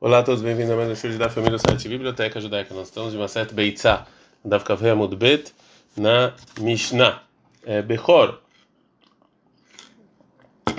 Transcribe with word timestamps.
Olá 0.00 0.20
a 0.20 0.22
todos, 0.22 0.40
bem-vindos 0.40 0.70
a 0.70 0.76
mais 0.76 0.88
um 0.88 0.94
show 0.94 1.10
da 1.18 1.28
família 1.28 1.58
do 1.58 1.60
site 1.60 1.88
Biblioteca 1.88 2.40
Judaica. 2.40 2.72
Nós 2.72 2.86
estamos 2.86 3.10
de 3.10 3.18
uma 3.18 3.26
certa 3.26 3.52
Beitzá, 3.52 4.06
da 4.44 4.60
Kaveh 4.60 4.90
Amud 4.90 5.16
Bet, 5.16 5.52
na 5.96 6.34
Mishnah. 6.60 7.20
É, 7.66 7.82
Bechor. 7.82 8.38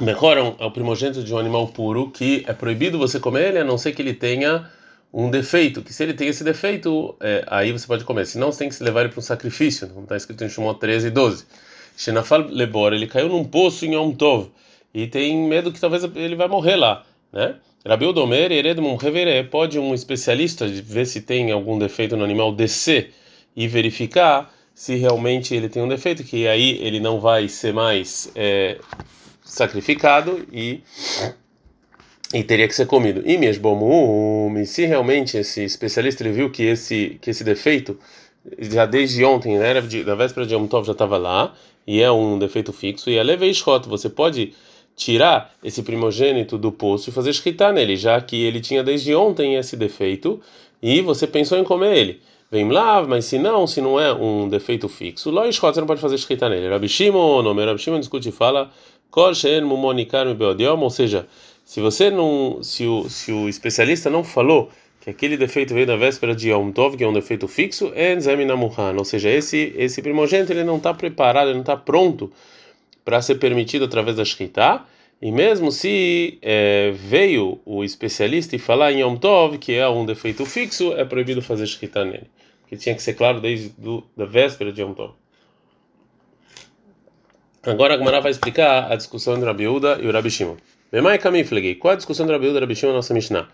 Bechor 0.02 0.38
é, 0.38 0.42
um, 0.42 0.56
é 0.58 0.64
o 0.64 0.72
primogênito 0.72 1.22
de 1.22 1.34
um 1.34 1.38
animal 1.38 1.68
puro 1.68 2.10
que 2.10 2.46
é 2.48 2.54
proibido 2.54 2.98
você 2.98 3.20
comer 3.20 3.50
ele, 3.50 3.60
a 3.60 3.66
não 3.66 3.78
ser 3.78 3.92
que 3.92 4.02
ele 4.02 4.14
tenha 4.14 4.72
um 5.14 5.30
defeito. 5.30 5.82
Que 5.82 5.94
se 5.94 6.02
ele 6.02 6.14
tem 6.14 6.30
esse 6.30 6.46
defeito, 6.46 7.14
é, 7.20 7.44
aí 7.48 7.74
você 7.74 7.86
pode 7.86 8.06
comer. 8.06 8.26
Senão 8.26 8.54
você 8.54 8.60
tem 8.60 8.70
que 8.70 8.76
se 8.76 8.84
levar 8.86 9.02
ele 9.02 9.10
para 9.10 9.20
um 9.20 9.22
sacrifício, 9.22 9.92
está 10.02 10.16
escrito 10.16 10.46
em 10.46 10.50
Shumot 10.50 10.80
13 10.80 11.08
e 11.08 11.12
12. 11.12 11.46
Shenafal 11.98 12.48
Lebor, 12.48 12.94
ele 12.94 13.06
caiu 13.06 13.28
num 13.28 13.44
poço 13.44 13.86
em 13.86 13.96
Yom 13.96 14.14
Tov 14.14 14.50
e 14.94 15.08
tem 15.08 15.38
medo 15.46 15.74
que 15.74 15.80
talvez 15.82 16.06
ele 16.16 16.38
vai 16.38 16.48
morrer 16.48 16.78
lá, 16.78 17.06
né? 17.32 17.56
Rabiu 17.86 18.12
Domer, 18.12 18.52
Eredmum 18.52 18.96
Revere, 18.98 19.48
pode 19.48 19.80
um 19.80 19.94
especialista 19.94 20.68
ver 20.68 21.06
se 21.06 21.22
tem 21.22 21.52
algum 21.52 21.80
defeito 21.80 22.18
no 22.18 22.24
animal 22.24 22.54
descer 22.54 23.14
e 23.56 23.68
verificar 23.68 24.54
se 24.74 24.96
realmente 24.96 25.54
ele 25.56 25.70
tem 25.70 25.82
um 25.82 25.88
defeito, 25.88 26.24
que 26.24 26.48
aí 26.48 26.78
ele 26.82 27.00
não 27.00 27.20
vai 27.20 27.48
ser 27.48 27.74
mais 27.74 28.32
é, 28.36 28.78
sacrificado 29.44 30.46
e, 30.52 30.82
e 32.34 32.44
teria 32.44 32.68
que 32.68 32.76
ser 32.76 32.86
comido. 32.86 33.22
E 33.26 33.38
mesmo 33.38 34.50
se 34.66 34.86
realmente 34.86 35.38
esse 35.38 35.64
especialista 35.64 36.24
ele 36.24 36.34
viu 36.34 36.50
que 36.50 36.64
esse, 36.64 37.18
que 37.22 37.30
esse 37.30 37.44
defeito 37.44 37.98
já 38.58 38.86
desde 38.86 39.24
ontem, 39.24 39.58
né, 39.58 39.74
da 40.06 40.16
véspera 40.16 40.46
de 40.46 40.54
Yom 40.54 40.68
Tov 40.68 40.86
já 40.86 40.94
estava 40.94 41.18
lá, 41.18 41.54
e 41.86 42.02
é 42.02 42.12
um 42.12 42.38
defeito 42.38 42.72
fixo, 42.72 43.10
e 43.10 43.20
a 43.20 43.24
levei 43.24 43.52
você 43.88 44.10
pode 44.10 44.54
tirar 45.00 45.54
esse 45.64 45.82
primogênito 45.82 46.58
do 46.58 46.74
poço 46.74 47.10
e 47.10 47.14
fazer 47.14 47.30
escritar 47.30 47.72
nele, 47.72 47.96
já 47.96 48.20
que 48.20 48.44
ele 48.44 48.60
tinha 48.60 48.84
desde 48.84 49.16
ontem 49.16 49.56
esse 49.56 49.78
defeito 49.78 50.42
e 50.84 51.02
você 51.02 51.26
pensou 51.26 51.58
em 51.58 51.64
comer 51.64 51.96
ele. 51.98 52.22
Vem 52.52 52.70
lá, 52.70 53.02
mas 53.08 53.24
se 53.24 53.40
não, 53.40 53.66
se 53.66 53.80
não 53.80 53.98
é 53.98 54.14
um 54.14 54.50
defeito 54.50 54.90
fixo, 54.90 55.30
Lois 55.30 55.58
você 55.58 55.80
não 55.80 55.88
pode 55.88 56.02
fazer 56.02 56.16
escrita 56.16 56.50
nele. 56.50 56.68
Rabi 56.68 56.90
Shimon, 56.90 57.42
nome 57.42 57.64
Rabi 57.64 57.80
Shimon 57.80 58.00
discute 58.02 58.28
e 58.28 58.32
fala, 58.34 58.72
ou 59.16 60.90
seja, 60.90 61.28
se 61.64 61.80
você 61.80 62.12
não, 62.12 62.60
se 62.62 62.86
o, 62.86 63.10
se 63.10 63.32
o 63.32 63.48
especialista 63.48 64.10
não 64.10 64.26
falou 64.26 64.70
que 65.00 65.10
aquele 65.10 65.38
defeito 65.38 65.74
veio 65.74 65.88
da 65.88 65.96
véspera 65.96 66.36
de 66.36 66.50
Yom 66.50 66.72
Tov, 66.74 66.98
que 66.98 67.06
é 67.06 67.08
um 67.08 67.14
defeito 67.14 67.48
fixo, 67.48 67.94
é 67.96 68.18
ou 68.98 69.06
seja, 69.06 69.30
esse 69.30 69.74
esse 69.78 70.02
primogênito 70.02 70.52
ele 70.52 70.66
não 70.66 70.76
está 70.76 70.94
preparado, 70.94 71.48
ele 71.48 71.54
não 71.54 71.62
está 71.62 71.78
pronto 71.78 72.30
para 73.10 73.24
ser 73.24 73.40
permitido 73.40 73.86
através 73.86 74.18
da 74.18 74.24
Shkita, 74.24 74.84
e 75.20 75.32
mesmo 75.32 75.72
se 75.72 76.38
é, 76.44 76.92
veio 76.92 77.60
o 77.66 77.84
especialista 77.84 78.56
e 78.56 78.60
falar 78.60 78.92
em 78.92 79.02
Yom 79.02 79.16
Tov, 79.16 79.58
que 79.58 79.74
é 79.74 79.90
um 79.90 80.06
defeito 80.06 80.46
fixo, 80.46 80.94
é 80.94 81.04
proibido 81.04 81.42
fazer 81.42 81.66
Shkita 81.66 82.06
nele. 82.06 82.30
Que 82.68 82.78
tinha 82.78 82.94
que 82.94 83.02
ser 83.02 83.16
claro 83.16 83.42
desde 83.42 83.70
do, 83.70 84.04
da 84.16 84.26
véspera 84.26 84.72
de 84.72 84.84
Yom 84.84 84.94
Tov. 84.94 85.14
Agora 87.64 87.96
a 87.96 87.98
Gemara 87.98 88.22
vai 88.22 88.30
explicar 88.30 88.92
a 88.92 88.96
discussão 88.96 89.34
entre 89.34 89.48
Rabi 89.48 89.68
Uda 89.68 89.98
e 90.00 90.06
o 90.06 90.12
Rabi 90.12 90.30
Shimon. 90.30 90.58
Bemai 90.92 91.18
Kamiflegi. 91.18 91.76
Qual 91.76 91.94
a 91.94 91.98
discussão 91.98 92.26
entre 92.26 92.36
Rabi 92.36 92.50
Uda 92.50 92.60
e 92.60 92.62
Rabi 92.62 92.76
Shimon 92.76 92.92
na 92.92 92.98
nossa 92.98 93.16
Mishnah? 93.16 93.50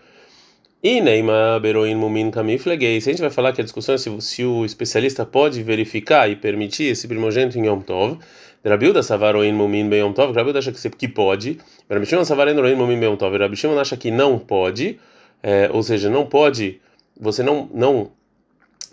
E 0.82 1.00
Neima 1.00 1.58
Beroin 1.60 1.94
Mumin 1.94 2.30
Kamiflegi. 2.30 3.00
Se 3.00 3.08
a 3.08 3.12
gente 3.14 3.22
vai 3.22 3.30
falar 3.30 3.54
que 3.54 3.62
a 3.62 3.64
discussão 3.64 3.94
é 3.94 3.98
se, 3.98 4.20
se 4.20 4.44
o 4.44 4.66
especialista 4.66 5.24
pode 5.24 5.62
verificar 5.62 6.30
e 6.30 6.36
permitir 6.36 6.84
esse 6.84 7.08
primogênito 7.08 7.58
em 7.58 7.66
Yom 7.66 7.80
Tov, 7.80 8.18
Rabiuda 8.66 9.02
Savaroin 9.02 9.52
Mumin 9.52 9.88
Beyom 9.88 10.12
Tov, 10.12 10.34
Rabiuda 10.34 10.58
acha 10.58 10.72
que, 10.72 10.90
que 10.90 11.06
pode, 11.06 11.58
Rabi 11.88 12.04
Shimon 12.04 12.24
Savaroin 12.24 12.74
Mumin 12.74 12.98
Beyom 12.98 13.16
Tov, 13.16 13.36
Rabi 13.36 13.56
Shimon 13.56 13.78
acha 13.78 13.96
que 13.96 14.10
não 14.10 14.38
pode, 14.38 14.98
é, 15.40 15.70
ou 15.72 15.82
seja, 15.84 16.10
não 16.10 16.26
pode, 16.26 16.80
você 17.18 17.44
não, 17.44 17.70
não 17.72 18.10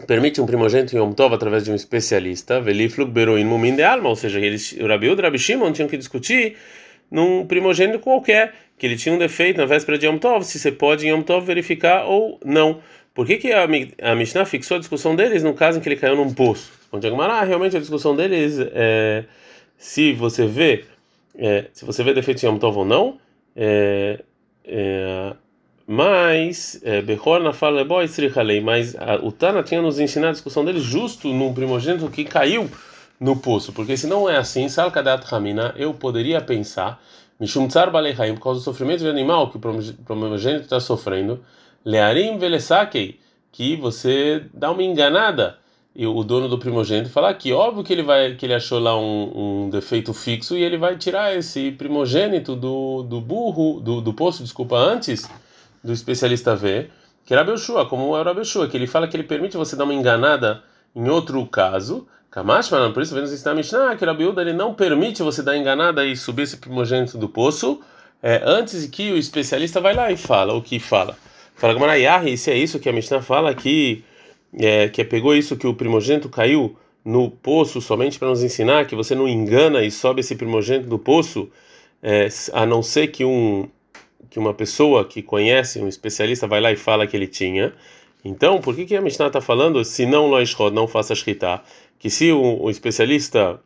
permite 0.05 0.39
um 0.39 0.45
primogênito 0.45 0.95
em 0.95 0.99
Yom 0.99 1.11
Tov 1.13 1.33
através 1.33 1.63
de 1.63 1.71
um 1.71 1.75
especialista, 1.75 2.61
Veliflug 2.61 3.11
Beroin 3.11 3.43
Mumin 3.45 3.75
de 3.75 3.83
Alma, 3.83 4.09
ou 4.09 4.15
seja, 4.15 4.39
eles, 4.39 4.73
o 4.73 4.85
Rabiuda 4.85 5.21
e 5.21 5.25
Rabi 5.25 5.39
Shimon 5.39 5.71
tinham 5.71 5.89
que 5.89 5.97
discutir 5.97 6.55
num 7.09 7.45
primogênito 7.45 7.99
qualquer, 7.99 8.53
que 8.77 8.85
ele 8.85 8.95
tinha 8.95 9.13
um 9.13 9.17
defeito 9.17 9.57
na 9.57 9.65
véspera 9.65 9.97
de 9.97 10.05
Yom 10.05 10.19
Tov, 10.19 10.43
se 10.43 10.59
você 10.59 10.71
pode 10.71 11.07
em 11.07 11.09
Yom 11.09 11.23
Tov 11.23 11.45
verificar 11.45 12.05
ou 12.05 12.39
não. 12.45 12.79
Por 13.13 13.25
que, 13.25 13.37
que 13.37 13.51
a, 13.51 13.63
a 13.63 14.15
Mishnah 14.15 14.45
fixou 14.45 14.77
a 14.77 14.79
discussão 14.79 15.15
deles 15.15 15.43
no 15.43 15.53
caso 15.53 15.77
em 15.77 15.81
que 15.81 15.87
ele 15.87 15.95
caiu 15.95 16.15
num 16.15 16.33
poço? 16.33 16.71
Onde 16.91 17.07
ah, 17.07 17.43
realmente 17.43 17.77
a 17.77 17.79
discussão 17.79 18.15
deles 18.15 18.57
é 18.59 19.23
se 19.83 20.13
você 20.13 20.47
vê 20.47 20.85
é, 21.35 21.65
se 21.73 21.83
você 21.83 22.03
vê 22.05 22.13
defeitos 22.13 22.41
em 22.41 22.47
Yom 22.47 22.57
Tov 22.57 22.77
ou 22.77 22.85
não, 22.85 23.17
é, 23.53 24.23
é, 24.63 25.33
mas 25.85 26.81
Behor 27.05 27.41
na 27.41 27.51
fala 27.51 27.83
boy 27.83 28.05
mas 28.63 28.95
a, 28.95 29.15
o 29.15 29.29
Tana 29.29 29.61
tinha 29.61 29.81
nos 29.81 29.99
ensinado 29.99 30.29
a 30.29 30.33
discussão 30.33 30.63
dele 30.63 30.79
justo 30.79 31.27
num 31.27 31.53
primogênito 31.53 32.09
que 32.09 32.23
caiu 32.23 32.69
no 33.19 33.35
poço, 33.35 33.73
porque 33.73 33.97
se 33.97 34.07
não 34.07 34.29
é 34.29 34.37
assim, 34.37 34.69
Salkadat 34.69 35.25
Ramina, 35.25 35.75
eu 35.77 35.93
poderia 35.93 36.39
pensar, 36.39 37.03
Mishum 37.37 37.67
Tsar 37.67 37.91
por 37.91 38.39
causa 38.39 38.61
do 38.61 38.63
sofrimento 38.63 38.99
de 38.99 39.09
animal 39.09 39.49
que 39.51 39.57
o 39.57 39.59
primogênito 39.59 40.63
está 40.63 40.79
sofrendo, 40.79 41.43
Learim 41.83 42.37
Velesakei, 42.37 43.19
que 43.51 43.75
você 43.75 44.45
dá 44.53 44.71
uma 44.71 44.81
enganada 44.81 45.57
e 45.95 46.07
o 46.07 46.23
dono 46.23 46.49
do 46.49 46.57
primogênito 46.57 47.09
falar 47.09 47.33
que 47.35 47.53
óbvio 47.53 47.83
que 47.83 47.93
ele 47.93 48.03
vai 48.03 48.35
que 48.35 48.45
ele 48.45 48.53
achou 48.53 48.79
lá 48.79 48.97
um, 48.97 49.65
um 49.65 49.69
defeito 49.69 50.13
fixo 50.13 50.57
e 50.57 50.63
ele 50.63 50.77
vai 50.77 50.97
tirar 50.97 51.35
esse 51.35 51.71
primogênito 51.71 52.55
do, 52.55 53.03
do 53.03 53.21
burro 53.21 53.79
do, 53.79 54.01
do 54.01 54.13
poço 54.13 54.41
desculpa 54.41 54.75
antes 54.75 55.29
do 55.83 55.93
especialista 55.93 56.55
ver 56.55 56.89
que 57.25 57.33
era 57.33 57.43
Belshua 57.43 57.85
como 57.85 58.17
era 58.17 58.33
Belshua 58.33 58.67
que 58.67 58.75
ele 58.75 58.87
fala 58.87 59.07
que 59.07 59.15
ele 59.15 59.23
permite 59.23 59.55
você 59.55 59.75
dar 59.75 59.83
uma 59.83 59.93
enganada 59.93 60.63
em 60.95 61.07
outro 61.09 61.45
caso 61.45 62.07
Kamashman 62.31 62.91
por 62.91 63.03
isso 63.03 63.13
vemos 63.13 63.31
ensinar 63.31 63.53
Mishnah 63.53 63.95
que 63.95 64.03
Rabiuda 64.03 64.41
ele 64.41 64.53
não 64.53 64.73
permite 64.73 65.21
você 65.21 65.43
dar 65.43 65.55
enganada 65.55 66.03
e 66.05 66.17
subir 66.17 66.41
esse 66.43 66.57
primogênito 66.57 67.17
do 67.19 67.29
poço 67.29 67.79
é, 68.23 68.41
antes 68.45 68.87
que 68.87 69.11
o 69.11 69.17
especialista 69.17 69.81
vai 69.81 69.93
lá 69.93 70.09
e 70.09 70.15
fala 70.15 70.53
o 70.53 70.61
que 70.61 70.79
fala. 70.79 71.17
Fala 71.55 71.73
Gamarayahi 71.73 72.37
se 72.37 72.49
é 72.49 72.57
isso 72.57 72.79
que 72.79 72.87
a 72.87 72.93
Mishnah 72.93 73.21
fala 73.21 73.53
que 73.53 74.03
é, 74.57 74.87
que 74.89 75.03
pegou 75.03 75.35
isso 75.35 75.57
que 75.57 75.67
o 75.67 75.73
primogênito 75.73 76.29
caiu 76.29 76.75
no 77.03 77.29
poço 77.29 77.81
somente 77.81 78.17
para 78.17 78.29
nos 78.29 78.43
ensinar 78.43 78.85
que 78.85 78.95
você 78.95 79.13
não 79.13 79.27
engana 79.27 79.83
e 79.83 79.91
sobe 79.91 80.21
esse 80.21 80.35
primogênito 80.35 80.87
do 80.87 80.97
poço, 80.97 81.49
é, 82.01 82.27
a 82.53 82.65
não 82.65 82.81
ser 82.81 83.07
que 83.07 83.25
um 83.25 83.67
que 84.29 84.39
uma 84.39 84.53
pessoa 84.53 85.05
que 85.05 85.21
conhece, 85.21 85.79
um 85.79 85.87
especialista, 85.87 86.47
vai 86.47 86.59
lá 86.59 86.71
e 86.71 86.75
fala 86.75 87.05
que 87.05 87.15
ele 87.15 87.27
tinha. 87.27 87.71
Então, 88.25 88.59
por 88.59 88.75
que, 88.75 88.83
que 88.83 88.95
a 88.95 89.01
Mishnah 89.01 89.27
está 89.27 89.39
falando, 89.39 89.85
se 89.85 90.07
não 90.07 90.25
loishod, 90.25 90.73
não 90.73 90.87
faça 90.87 91.13
shkita? 91.13 91.61
Que 91.99 92.09
se 92.09 92.31
o, 92.31 92.63
o, 92.63 92.69
especialista 92.71 93.59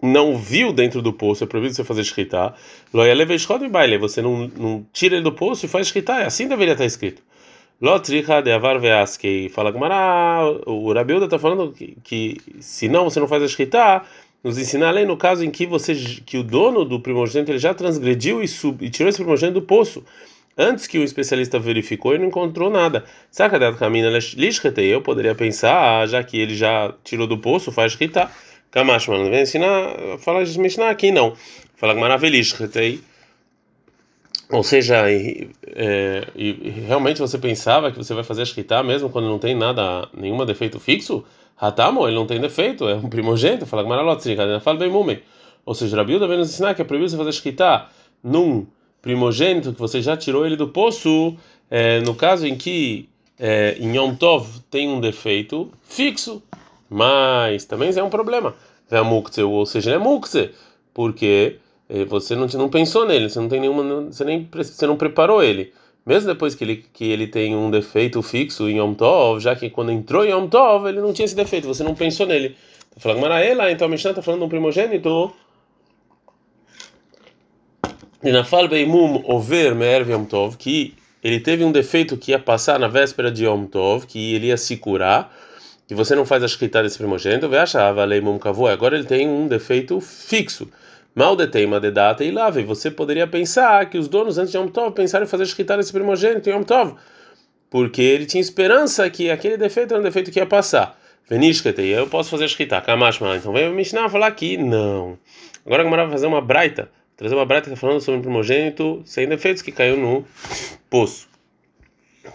não 0.00 0.38
viu 0.38 0.72
dentro 0.72 1.02
do 1.02 1.12
poço, 1.12 1.42
é 1.42 1.48
proibido 1.48 1.74
você 1.74 1.82
fazer 1.82 2.04
shkita, 2.04 2.54
loyaleveshod 2.94 3.64
e 3.64 3.68
baile, 3.68 3.98
você 3.98 4.22
não, 4.22 4.46
não 4.56 4.86
tira 4.92 5.16
ele 5.16 5.24
do 5.24 5.32
poço 5.32 5.66
e 5.66 5.68
faz 5.68 5.88
shkita, 5.88 6.18
assim 6.18 6.46
deveria 6.46 6.74
estar 6.74 6.84
escrito. 6.84 7.20
Lotricha 7.80 8.42
de 8.42 8.52
avar 8.52 8.78
veaskei. 8.78 9.48
Fala 9.48 9.70
Gmará, 9.70 10.42
o 10.66 10.92
Rabiuda 10.92 11.24
está 11.24 11.38
falando 11.38 11.72
que, 11.72 11.96
que 12.04 12.36
se 12.60 12.88
não 12.88 13.04
você 13.04 13.18
não 13.18 13.26
faz 13.26 13.42
a 13.42 13.46
escrita, 13.46 14.02
nos 14.44 14.58
ensina 14.58 14.88
além 14.88 15.06
no 15.06 15.16
caso 15.16 15.42
em 15.42 15.50
que 15.50 15.64
você 15.64 15.94
que 16.26 16.36
o 16.36 16.42
dono 16.42 16.84
do 16.84 17.00
primogênito 17.00 17.50
ele 17.50 17.58
já 17.58 17.72
transgrediu 17.72 18.42
e, 18.42 18.48
sub, 18.48 18.84
e 18.84 18.90
tirou 18.90 19.08
esse 19.08 19.18
primogênito 19.18 19.60
do 19.60 19.66
poço. 19.66 20.04
Antes 20.58 20.86
que 20.86 20.98
o 20.98 21.02
especialista 21.02 21.58
verificou 21.58 22.14
e 22.14 22.18
não 22.18 22.26
encontrou 22.26 22.68
nada. 22.68 23.02
Saca 23.30 23.58
da 23.58 23.72
camina 23.72 24.10
eu 24.76 25.00
poderia 25.00 25.34
pensar, 25.34 26.02
ah, 26.02 26.06
já 26.06 26.22
que 26.22 26.38
ele 26.38 26.54
já 26.54 26.92
tirou 27.02 27.26
do 27.26 27.38
poço, 27.38 27.72
faz 27.72 27.92
escrita. 27.92 28.30
Kamash, 28.70 29.08
mano, 29.08 29.30
vem 29.30 29.40
ensinar, 29.42 30.18
fala 30.18 30.44
de 30.44 30.58
Mishnah 30.58 30.90
aqui 30.90 31.10
não. 31.10 31.34
Fala 31.76 31.94
Gmará 31.94 32.18
velishretei. 32.18 33.00
Ou 34.52 34.64
seja, 34.64 35.10
e, 35.10 35.48
é, 35.66 36.26
e, 36.34 36.70
realmente 36.86 37.20
você 37.20 37.38
pensava 37.38 37.92
que 37.92 37.98
você 37.98 38.12
vai 38.12 38.24
fazer 38.24 38.42
a 38.42 38.44
shkita 38.44 38.82
mesmo 38.82 39.08
quando 39.08 39.28
não 39.28 39.38
tem 39.38 39.54
nada, 39.54 40.08
nenhum 40.12 40.44
defeito 40.44 40.80
fixo? 40.80 41.24
Hatamo, 41.56 42.06
ele 42.06 42.16
não 42.16 42.26
tem 42.26 42.40
defeito, 42.40 42.88
é 42.88 42.94
um 42.94 43.08
primogênito. 43.08 43.66
Fala 43.66 43.84
fala 44.60 44.78
bem 44.78 44.90
mume. 44.90 45.22
Ou 45.64 45.74
seja, 45.74 45.96
Rabiuda 45.96 46.26
vem 46.26 46.38
nos 46.38 46.50
ensinar 46.50 46.74
que 46.74 46.82
é 46.82 46.84
proibido 46.84 47.10
você 47.10 47.16
fazer 47.16 47.32
shkita 47.32 47.86
num 48.24 48.66
primogênito 49.00 49.72
que 49.72 49.78
você 49.78 50.02
já 50.02 50.16
tirou 50.16 50.44
ele 50.44 50.56
do 50.56 50.68
poço, 50.68 51.36
é, 51.70 52.00
no 52.00 52.14
caso 52.14 52.46
em 52.46 52.56
que 52.56 53.08
é, 53.38 53.76
em 53.78 53.96
Yom 53.96 54.14
Tov 54.14 54.60
tem 54.70 54.88
um 54.88 55.00
defeito 55.00 55.70
fixo, 55.82 56.42
mas 56.88 57.64
também 57.64 57.90
é 57.96 58.02
um 58.02 58.10
problema. 58.10 58.54
Ou 59.46 59.66
seja, 59.66 59.92
é 59.92 59.98
mukse, 59.98 60.50
porque 60.92 61.58
você 62.08 62.36
não, 62.36 62.46
não 62.46 62.68
pensou 62.68 63.06
nele, 63.06 63.28
você 63.28 63.40
não 63.40 63.48
tem 63.48 63.60
nenhuma, 63.60 64.04
você 64.04 64.24
nem 64.24 64.48
você 64.52 64.86
não 64.86 64.96
preparou 64.96 65.42
ele. 65.42 65.72
Mesmo 66.06 66.28
depois 66.28 66.54
que 66.54 66.64
ele, 66.64 66.84
que 66.92 67.04
ele 67.10 67.26
tem 67.26 67.54
um 67.54 67.70
defeito 67.70 68.22
fixo 68.22 68.68
em 68.68 68.78
Yom 68.78 68.94
Tov, 68.94 69.40
já 69.40 69.54
que 69.56 69.68
quando 69.68 69.90
entrou 69.92 70.24
em 70.24 70.30
Yom 70.30 70.48
Tov 70.48 70.88
ele 70.88 71.00
não 71.00 71.12
tinha 71.12 71.26
esse 71.26 71.34
defeito, 71.34 71.66
você 71.66 71.82
não 71.82 71.94
pensou 71.94 72.26
nele. 72.26 72.56
Tá 72.94 73.00
falando 73.00 73.20
Maraela, 73.20 73.70
então 73.70 73.86
a 73.86 73.90
Mishnah 73.90 74.14
tá 74.14 74.22
falando 74.22 74.40
de 74.40 74.46
um 74.46 74.48
primogênito. 74.48 75.32
E 78.22 78.30
na 78.30 78.44
Falbeimum 78.44 79.22
over 79.24 79.74
Me'er 79.74 80.08
Yom 80.08 80.24
Tov, 80.24 80.56
que 80.56 80.94
ele 81.22 81.40
teve 81.40 81.64
um 81.64 81.72
defeito 81.72 82.16
que 82.16 82.30
ia 82.30 82.38
passar 82.38 82.78
na 82.78 82.88
véspera 82.88 83.30
de 83.30 83.44
Yom 83.44 83.66
Tov, 83.66 84.06
que 84.06 84.34
ele 84.34 84.46
ia 84.46 84.56
se 84.56 84.76
curar, 84.76 85.34
e 85.90 85.94
você 85.94 86.14
não 86.14 86.24
faz 86.24 86.42
a 86.42 86.48
shkita 86.48 86.82
desse 86.82 86.98
primogênito, 86.98 87.48
vai 87.48 87.58
achar, 87.58 87.88
agora 87.88 88.96
ele 88.96 89.04
tem 89.04 89.28
um 89.28 89.48
defeito 89.48 90.00
fixo. 90.00 90.68
Mal 91.14 91.34
detema 91.34 91.80
de 91.80 91.90
data 91.90 92.24
e 92.24 92.30
lave. 92.30 92.62
Você 92.64 92.90
poderia 92.90 93.26
pensar 93.26 93.88
que 93.90 93.98
os 93.98 94.08
donos 94.08 94.38
antes 94.38 94.52
de 94.52 94.58
Yom 94.58 94.68
Tov 94.68 94.94
pensaram 94.94 95.24
em 95.24 95.28
fazer 95.28 95.46
shkita 95.46 95.76
desse 95.76 95.92
primogênito 95.92 96.48
em 96.48 96.52
Yom 96.52 96.62
Tov, 96.62 96.94
porque 97.68 98.00
ele 98.00 98.26
tinha 98.26 98.40
esperança 98.40 99.08
que 99.10 99.30
aquele 99.30 99.56
defeito 99.56 99.92
era 99.92 100.00
um 100.00 100.04
defeito 100.04 100.30
que 100.30 100.38
ia 100.38 100.46
passar. 100.46 100.98
Venishkete, 101.28 101.82
eu 101.82 102.06
posso 102.06 102.30
fazer 102.30 102.48
shkita, 102.48 102.80
kamashma. 102.80 103.36
Então 103.36 103.52
vem 103.52 103.72
me 103.72 103.82
ensinar 103.82 104.06
a 104.06 104.08
falar 104.08 104.26
aqui, 104.26 104.56
não. 104.56 105.18
Agora 105.64 105.82
a 105.82 105.84
Gamara 105.84 106.02
vai 106.04 106.12
fazer 106.12 106.26
uma 106.26 106.40
braita 106.40 106.88
trazer 107.20 107.34
uma 107.34 107.44
brata 107.44 107.64
que 107.64 107.74
está 107.74 107.80
falando 107.86 108.00
sobre 108.00 108.18
um 108.18 108.22
primogênito 108.22 109.02
sem 109.04 109.28
defeitos 109.28 109.60
que 109.60 109.70
caiu 109.70 109.94
no 109.98 110.24
poço. 110.88 111.28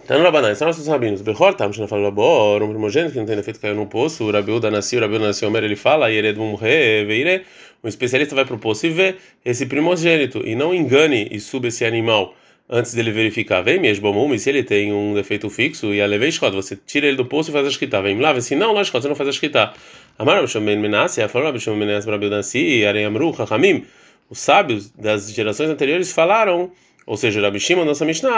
Então, 0.04 0.22
Rabanan, 0.22 0.54
são 0.54 0.66
nossos 0.66 0.86
rabinos. 0.86 1.22
Behor, 1.22 1.54
tá, 1.54 1.68
não 1.68 1.88
fala 1.88 2.02
labor, 2.02 2.62
um 2.62 2.68
primogênito 2.70 3.12
que 3.12 3.18
não 3.18 3.26
tem 3.26 3.36
defeito 3.36 3.60
caiu 3.60 3.74
no 3.74 3.86
poço. 3.86 4.24
O 4.24 4.30
Rabiuda 4.30 4.70
nasceu, 4.70 4.98
o 4.98 5.02
Rabiuda 5.02 5.26
nasceu, 5.26 5.50
fala, 5.76 6.10
e 6.10 6.16
ele 6.16 6.28
é 6.28 6.32
de 6.32 6.38
morrer, 6.38 7.04
veire. 7.06 7.42
Um 7.82 7.88
especialista 7.88 8.34
vai 8.34 8.44
para 8.44 8.54
o 8.54 8.58
poço 8.58 8.86
e 8.86 8.90
vê 8.90 9.16
esse 9.44 9.66
primogênito 9.66 10.42
e 10.44 10.54
não 10.54 10.74
engane 10.74 11.28
e 11.30 11.38
suba 11.40 11.68
esse 11.68 11.84
animal 11.84 12.34
antes 12.68 12.94
dele 12.94 13.10
verificar. 13.12 13.62
Vem 13.62 13.78
mesmo, 13.78 14.34
e 14.34 14.38
se 14.38 14.50
ele 14.50 14.62
tem 14.62 14.92
um 14.92 15.14
defeito 15.14 15.48
fixo 15.50 15.94
e 15.94 16.00
a 16.00 16.06
levei 16.06 16.30
você 16.30 16.76
tira 16.86 17.06
ele 17.06 17.16
do 17.16 17.24
poço 17.24 17.50
e 17.50 17.52
faz 17.52 17.66
a 17.66 17.68
escrita. 17.68 18.00
Vem 18.02 18.18
lá, 18.18 18.40
se 18.40 18.56
não, 18.56 18.72
lá 18.72 18.82
você 18.82 19.08
não 19.08 19.14
faz 19.14 19.28
a 19.28 19.30
escrita. 19.30 19.72
Amar 20.18 20.38
Abishamen 20.38 20.78
Menassi, 20.78 21.26
falou 21.28 21.48
Abishamen 21.48 21.80
Menassi 21.80 22.06
para 22.06 22.14
Rabiuda 22.14 22.36
Nassi, 22.36 22.84
Areyamru, 22.84 23.34
Chachamim 23.34 23.84
os 24.28 24.38
sábios 24.38 24.90
das 24.90 25.32
gerações 25.32 25.70
anteriores 25.70 26.12
falaram, 26.12 26.70
ou 27.06 27.16
seja, 27.16 27.40
Rabi 27.40 27.60
Shimon, 27.60 27.84
nossa 27.84 28.04
Mishnah, 28.04 28.32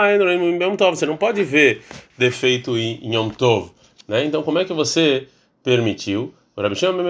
você 0.90 1.06
não 1.06 1.16
pode 1.16 1.42
ver 1.42 1.82
defeito 2.18 2.76
em 2.76 3.14
Yom 3.14 3.30
Tov, 3.30 3.70
né? 4.06 4.24
Então, 4.24 4.42
como 4.42 4.58
é 4.58 4.64
que 4.66 4.72
você 4.74 5.26
permitiu? 5.64 6.34
O 6.54 6.60
Rabi 6.60 6.76
Shimon 6.76 7.02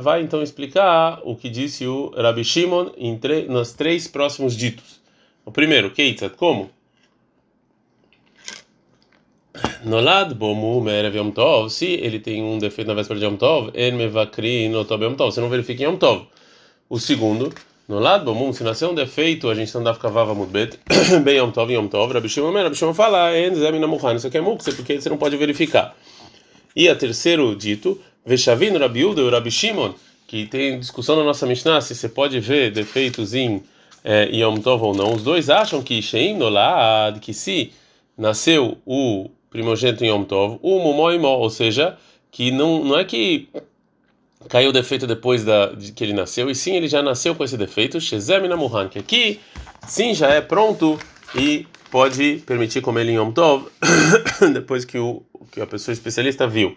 vai 0.00 0.22
então 0.22 0.42
explicar 0.42 1.20
o 1.22 1.36
que 1.36 1.50
disse 1.50 1.86
o 1.86 2.12
Rabi 2.16 2.44
Shimon 2.44 2.92
em 2.96 3.20
nos 3.48 3.72
três 3.72 4.08
próximos 4.08 4.56
ditos. 4.56 5.00
O 5.44 5.52
primeiro, 5.52 5.90
Keitzat, 5.90 6.34
como? 6.36 6.70
Nolad 9.84 10.34
bomu 10.34 10.80
merev 10.80 11.16
Yom 11.16 11.30
Tov, 11.30 11.70
se 11.70 11.86
ele 11.86 12.20
tem 12.20 12.42
um 12.42 12.58
defeito 12.58 12.88
na 12.88 12.94
véspera 12.94 13.18
de 13.18 13.26
Yom 13.26 13.36
Tov, 13.36 13.70
en 13.74 13.92
mevakri 13.92 14.68
no 14.68 14.78
Yom 14.82 15.14
Tov, 15.14 15.32
você 15.32 15.40
não 15.40 15.48
verifica 15.48 15.82
em 15.82 15.86
Yom 15.86 15.96
Tov. 15.96 16.26
O 16.88 16.98
segundo, 16.98 17.52
no 17.88 18.00
lado 18.00 18.24
do 18.24 18.34
mundo, 18.34 18.54
se 18.54 18.64
nascer 18.64 18.86
um 18.86 18.94
defeito, 18.94 19.48
a 19.48 19.54
gente 19.54 19.72
não 19.74 19.82
dá 19.82 19.94
ficava 19.94 20.34
mudbet, 20.34 20.78
bem 21.22 21.36
Yom 21.36 21.50
Tov, 21.50 21.72
Yom 21.72 21.86
Tov, 21.86 22.12
Rabi 22.12 22.28
Shimon, 22.28 22.52
Rabi 22.52 22.74
Shimon 22.74 22.94
fala, 22.94 23.30
isso 23.38 24.26
aqui 24.26 24.38
é 24.38 24.40
mukse, 24.40 24.72
porque 24.72 25.00
você 25.00 25.08
não 25.08 25.16
pode 25.16 25.36
verificar. 25.36 25.96
E 26.74 26.88
a 26.88 26.96
terceiro 26.96 27.54
dito, 27.54 28.00
Veshavino, 28.24 28.78
Rabi 28.78 29.04
Uda 29.04 29.22
e 29.22 29.30
Rabi 29.30 29.50
Shimon, 29.50 29.94
que 30.26 30.46
tem 30.46 30.80
discussão 30.80 31.16
na 31.16 31.22
nossa 31.22 31.46
Mishnah, 31.46 31.80
se 31.80 31.94
você 31.94 32.08
pode 32.08 32.40
ver 32.40 32.72
defeitos 32.72 33.34
em 33.34 33.62
é, 34.02 34.24
Yom 34.32 34.56
Tov 34.56 34.82
ou 34.82 34.94
não. 34.94 35.14
Os 35.14 35.22
dois 35.22 35.48
acham 35.48 35.80
que 35.80 36.02
Shein 36.02 36.36
Nolad, 36.36 37.20
que 37.20 37.32
se 37.32 37.72
nasceu 38.18 38.78
o 38.84 39.30
primogênito 39.48 40.04
em 40.04 40.08
Yom 40.08 40.24
Tov, 40.24 40.58
o 40.60 40.80
Momoimó, 40.80 41.36
ou 41.38 41.50
seja, 41.50 41.96
que 42.32 42.50
não, 42.50 42.84
não 42.84 42.98
é 42.98 43.04
que 43.04 43.48
caiu 44.48 44.70
o 44.70 44.72
defeito 44.72 45.06
depois 45.06 45.44
da, 45.44 45.72
de 45.72 45.92
que 45.92 46.04
ele 46.04 46.12
nasceu, 46.12 46.50
e 46.50 46.54
sim, 46.54 46.74
ele 46.76 46.88
já 46.88 47.02
nasceu 47.02 47.34
com 47.34 47.44
esse 47.44 47.56
defeito, 47.56 48.00
Shezem 48.00 48.48
Namuhan, 48.48 48.88
que 48.88 48.98
aqui 48.98 49.40
sim 49.86 50.14
já 50.14 50.28
é 50.28 50.40
pronto 50.40 50.98
e 51.34 51.66
pode 51.90 52.42
permitir 52.46 52.80
comer 52.80 53.02
ele 53.02 53.12
em 53.12 53.16
Yom 53.16 53.32
Tov, 53.32 53.66
depois 54.52 54.84
que, 54.84 54.98
o, 54.98 55.22
que 55.50 55.60
a 55.60 55.66
pessoa 55.66 55.92
especialista 55.92 56.46
viu. 56.46 56.76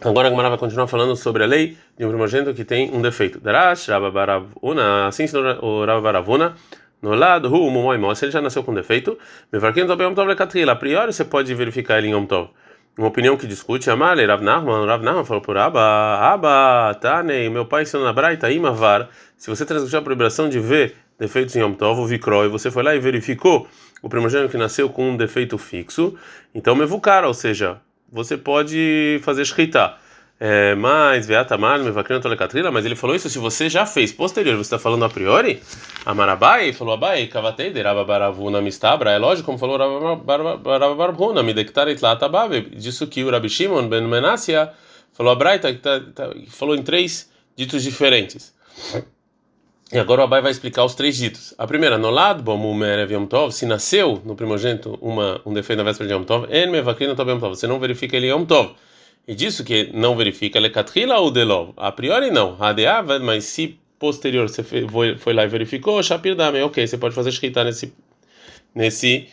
Agora 0.00 0.28
a 0.28 0.30
Gemara 0.30 0.48
vai 0.50 0.58
continuar 0.58 0.86
falando 0.86 1.16
sobre 1.16 1.42
a 1.42 1.46
lei 1.46 1.76
de 1.98 2.04
um 2.04 2.08
primogênito 2.08 2.54
que 2.54 2.64
tem 2.64 2.94
um 2.94 3.02
defeito. 3.02 3.40
Darash, 3.40 3.88
Rababaravuna, 3.88 5.08
assim 5.08 5.24
ensinou 5.24 5.44
o 5.60 5.84
Rababaravuna, 5.84 6.54
no 7.02 7.14
lado, 7.14 7.52
Hu, 7.52 7.70
Mumoimó, 7.70 8.14
se 8.14 8.24
ele 8.24 8.32
já 8.32 8.40
nasceu 8.40 8.62
com 8.62 8.72
defeito, 8.72 9.18
Mevarkin 9.52 9.86
Tov 9.86 10.00
Yom 10.00 10.14
Tov 10.14 10.28
Lekatrila, 10.28 10.72
a 10.72 10.76
priori 10.76 11.12
você 11.12 11.24
pode 11.24 11.52
verificar 11.54 11.98
ele 11.98 12.08
em 12.08 12.12
Yom 12.12 12.26
Tov 12.26 12.50
uma 12.98 13.06
opinião 13.06 13.36
que 13.36 13.46
discute, 13.46 13.88
Amale, 13.88 14.26
Rav 14.26 14.42
Nachman, 14.42 14.84
Rav 14.84 15.24
falou 15.24 15.40
por 15.40 15.56
Abba, 15.56 15.80
Abba, 16.20 16.98
Tanei, 17.00 17.48
meu 17.48 17.64
pai 17.64 17.84
ensinou 17.84 18.04
na 18.04 18.12
Braita, 18.12 18.50
Imavar, 18.50 19.08
se 19.36 19.48
você 19.48 19.64
transmitiu 19.64 20.00
a 20.00 20.02
proibição 20.02 20.48
de 20.48 20.58
ver 20.58 20.96
defeitos 21.16 21.54
em 21.54 21.60
Yom 21.60 21.74
Tov, 21.74 22.00
o 22.00 22.06
Vikro, 22.06 22.44
e 22.44 22.48
você 22.48 22.72
foi 22.72 22.82
lá 22.82 22.96
e 22.96 22.98
verificou 22.98 23.68
o 24.02 24.08
primogênito 24.08 24.50
que 24.50 24.56
nasceu 24.56 24.88
com 24.88 25.10
um 25.10 25.16
defeito 25.16 25.56
fixo, 25.56 26.16
então 26.52 26.74
Mevukara, 26.74 27.28
ou 27.28 27.34
seja, 27.34 27.80
você 28.10 28.36
pode 28.36 29.20
fazer 29.22 29.44
shkita. 29.44 29.94
É, 30.40 30.76
mas 30.76 31.26
Veatamar, 31.26 31.80
Mevakrina 31.80 32.20
Tolekatrila, 32.20 32.70
mas 32.70 32.84
ele 32.84 32.94
falou 32.94 33.16
isso 33.16 33.28
se 33.28 33.38
você 33.40 33.68
já 33.68 33.84
fez 33.84 34.12
posterior, 34.12 34.54
você 34.54 34.62
está 34.62 34.78
falando 34.78 35.04
a 35.04 35.08
priori? 35.08 35.60
Amarabai 36.06 36.72
falou 36.72 36.94
Abai, 36.94 37.26
Kavatei, 37.26 37.70
Derababaravuna 37.72 38.60
Mistabra, 38.60 39.10
é 39.10 39.18
lógico, 39.18 39.46
como 39.46 39.58
falou 39.58 39.76
Rababarabuna, 39.76 41.42
Midektarit 41.42 42.00
Latababe, 42.00 42.70
disso 42.76 43.08
que 43.08 43.24
o 43.24 43.30
Rabi 43.30 43.48
Shimon 43.48 43.88
Ben 43.88 44.02
Menassia 44.02 44.72
falou 45.12 45.32
a 45.32 45.34
Braita, 45.34 45.72
que 45.72 45.80
tá, 45.80 46.00
tá, 46.14 46.30
falou 46.46 46.76
em 46.76 46.82
três 46.82 47.28
ditos 47.56 47.82
diferentes. 47.82 48.54
E 49.92 49.98
agora 49.98 50.20
o 50.20 50.24
Abai 50.24 50.40
vai 50.40 50.52
explicar 50.52 50.84
os 50.84 50.94
três 50.94 51.16
ditos. 51.16 51.52
A 51.58 51.66
primeira, 51.66 51.98
no 51.98 52.10
lado, 52.10 52.44
Bomumerev 52.44 53.10
Yom 53.10 53.26
Tov, 53.26 53.50
se 53.52 53.66
nasceu 53.66 54.22
no 54.24 54.36
primogênito 54.36 54.96
uma, 55.00 55.40
um 55.44 55.52
defeito 55.52 55.78
na 55.78 55.84
véspera 55.84 56.06
de 56.06 56.14
Yom 56.14 56.22
Tov, 56.22 56.46
En 56.48 56.70
Mevakrina 56.70 57.14
Yom 57.18 57.40
Tov, 57.40 57.56
você 57.56 57.66
não 57.66 57.80
verifica 57.80 58.16
ele 58.16 58.28
Yom 58.28 58.44
Tov. 58.44 58.76
E 59.28 59.34
disso 59.34 59.62
que 59.62 59.90
não 59.92 60.16
verifica 60.16 60.58
lecatrila 60.58 61.18
ou 61.18 61.30
delov? 61.30 61.74
A 61.76 61.92
priori 61.92 62.30
não. 62.30 62.54
Radeava, 62.54 63.18
mas 63.18 63.44
se 63.44 63.78
posterior 63.98 64.48
você 64.48 64.64
foi 65.18 65.34
lá 65.34 65.44
e 65.44 65.48
verificou, 65.48 66.02
Shapir 66.02 66.34
Dame, 66.34 66.62
ok, 66.62 66.86
você 66.86 66.96
pode 66.96 67.14
fazer 67.14 67.28
escrita 67.28 67.62
nesse, 67.62 67.92
nesse 68.74 69.28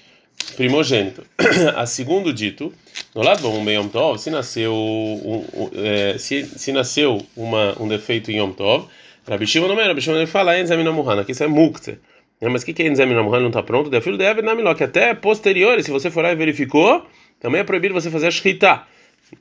primogênito. 0.57 1.23
A 1.77 1.85
segundo 1.85 2.33
dito, 2.33 2.73
no 3.15 3.23
lado 3.23 3.41
do 3.41 3.69
Yom 3.69 3.87
Tov, 3.87 4.19
se 4.19 4.29
nasceu, 4.29 4.73
um, 4.73 5.45
um, 5.53 5.71
é, 5.75 6.17
se, 6.17 6.43
se 6.43 6.73
nasceu 6.73 7.25
uma, 7.37 7.81
um 7.81 7.87
defeito 7.87 8.29
em 8.31 8.39
Yom 8.39 8.51
Tov, 8.51 8.87
Rabi 9.25 9.45
não 9.59 9.79
é, 9.79 9.87
Rabi 9.87 10.01
Shimon 10.01 10.27
fala 10.27 10.59
Enzem 10.59 10.83
Namuhan, 10.83 11.21
aqui 11.21 11.31
isso 11.31 11.43
é 11.43 11.47
Mukte. 11.47 11.97
Mas 12.41 12.63
o 12.63 12.65
que, 12.65 12.73
que 12.73 12.83
é 12.83 12.87
Enzem 12.87 13.05
Namuhan 13.05 13.39
não 13.39 13.47
está 13.47 13.63
pronto? 13.63 13.89
De 13.89 14.01
filho 14.01 14.17
de 14.17 14.25
Eved 14.25 14.45
Namiló, 14.45 14.73
que 14.75 14.83
até 14.83 15.13
posterior, 15.13 15.81
se 15.81 15.89
você 15.89 16.11
for 16.11 16.21
lá 16.21 16.33
e 16.33 16.35
verificou, 16.35 17.05
também 17.39 17.61
é 17.61 17.63
proibido 17.63 17.93
você 17.93 18.11
fazer 18.11 18.25
a 18.25 18.29
escrita. 18.29 18.83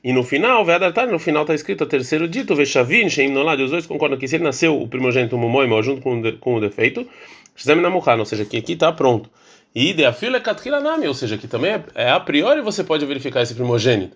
E 0.03 0.13
no 0.13 0.23
final, 0.23 0.65
no 1.09 1.19
final 1.19 1.43
está 1.43 1.53
escrito 1.53 1.83
o 1.83 1.87
terceiro 1.87 2.27
dito, 2.27 2.55
Veshavin, 2.55 3.09
Sheim 3.09 3.29
Nolad, 3.29 3.61
os 3.61 3.71
dois 3.71 3.85
concordam 3.85 4.17
que 4.17 4.27
se 4.27 4.35
ele 4.35 4.43
nasceu 4.43 4.79
o 4.79 4.87
primogênito 4.87 5.37
Momoimo 5.37 5.81
junto 5.81 6.01
com, 6.01 6.21
com 6.39 6.55
o 6.55 6.59
defeito, 6.59 7.07
Shizem 7.55 7.77
ou 7.85 8.25
seja, 8.25 8.45
que 8.45 8.57
aqui 8.57 8.73
está 8.73 8.91
pronto. 8.91 9.29
E 9.73 9.93
de 9.93 10.05
afila 10.05 10.39
Katkilanami, 10.39 11.07
ou 11.07 11.13
seja, 11.13 11.37
que 11.37 11.47
também 11.47 11.71
é, 11.71 11.83
é, 11.95 12.09
a 12.09 12.19
priori 12.19 12.61
você 12.61 12.83
pode 12.83 13.05
verificar 13.05 13.41
esse 13.41 13.53
primogênito, 13.53 14.15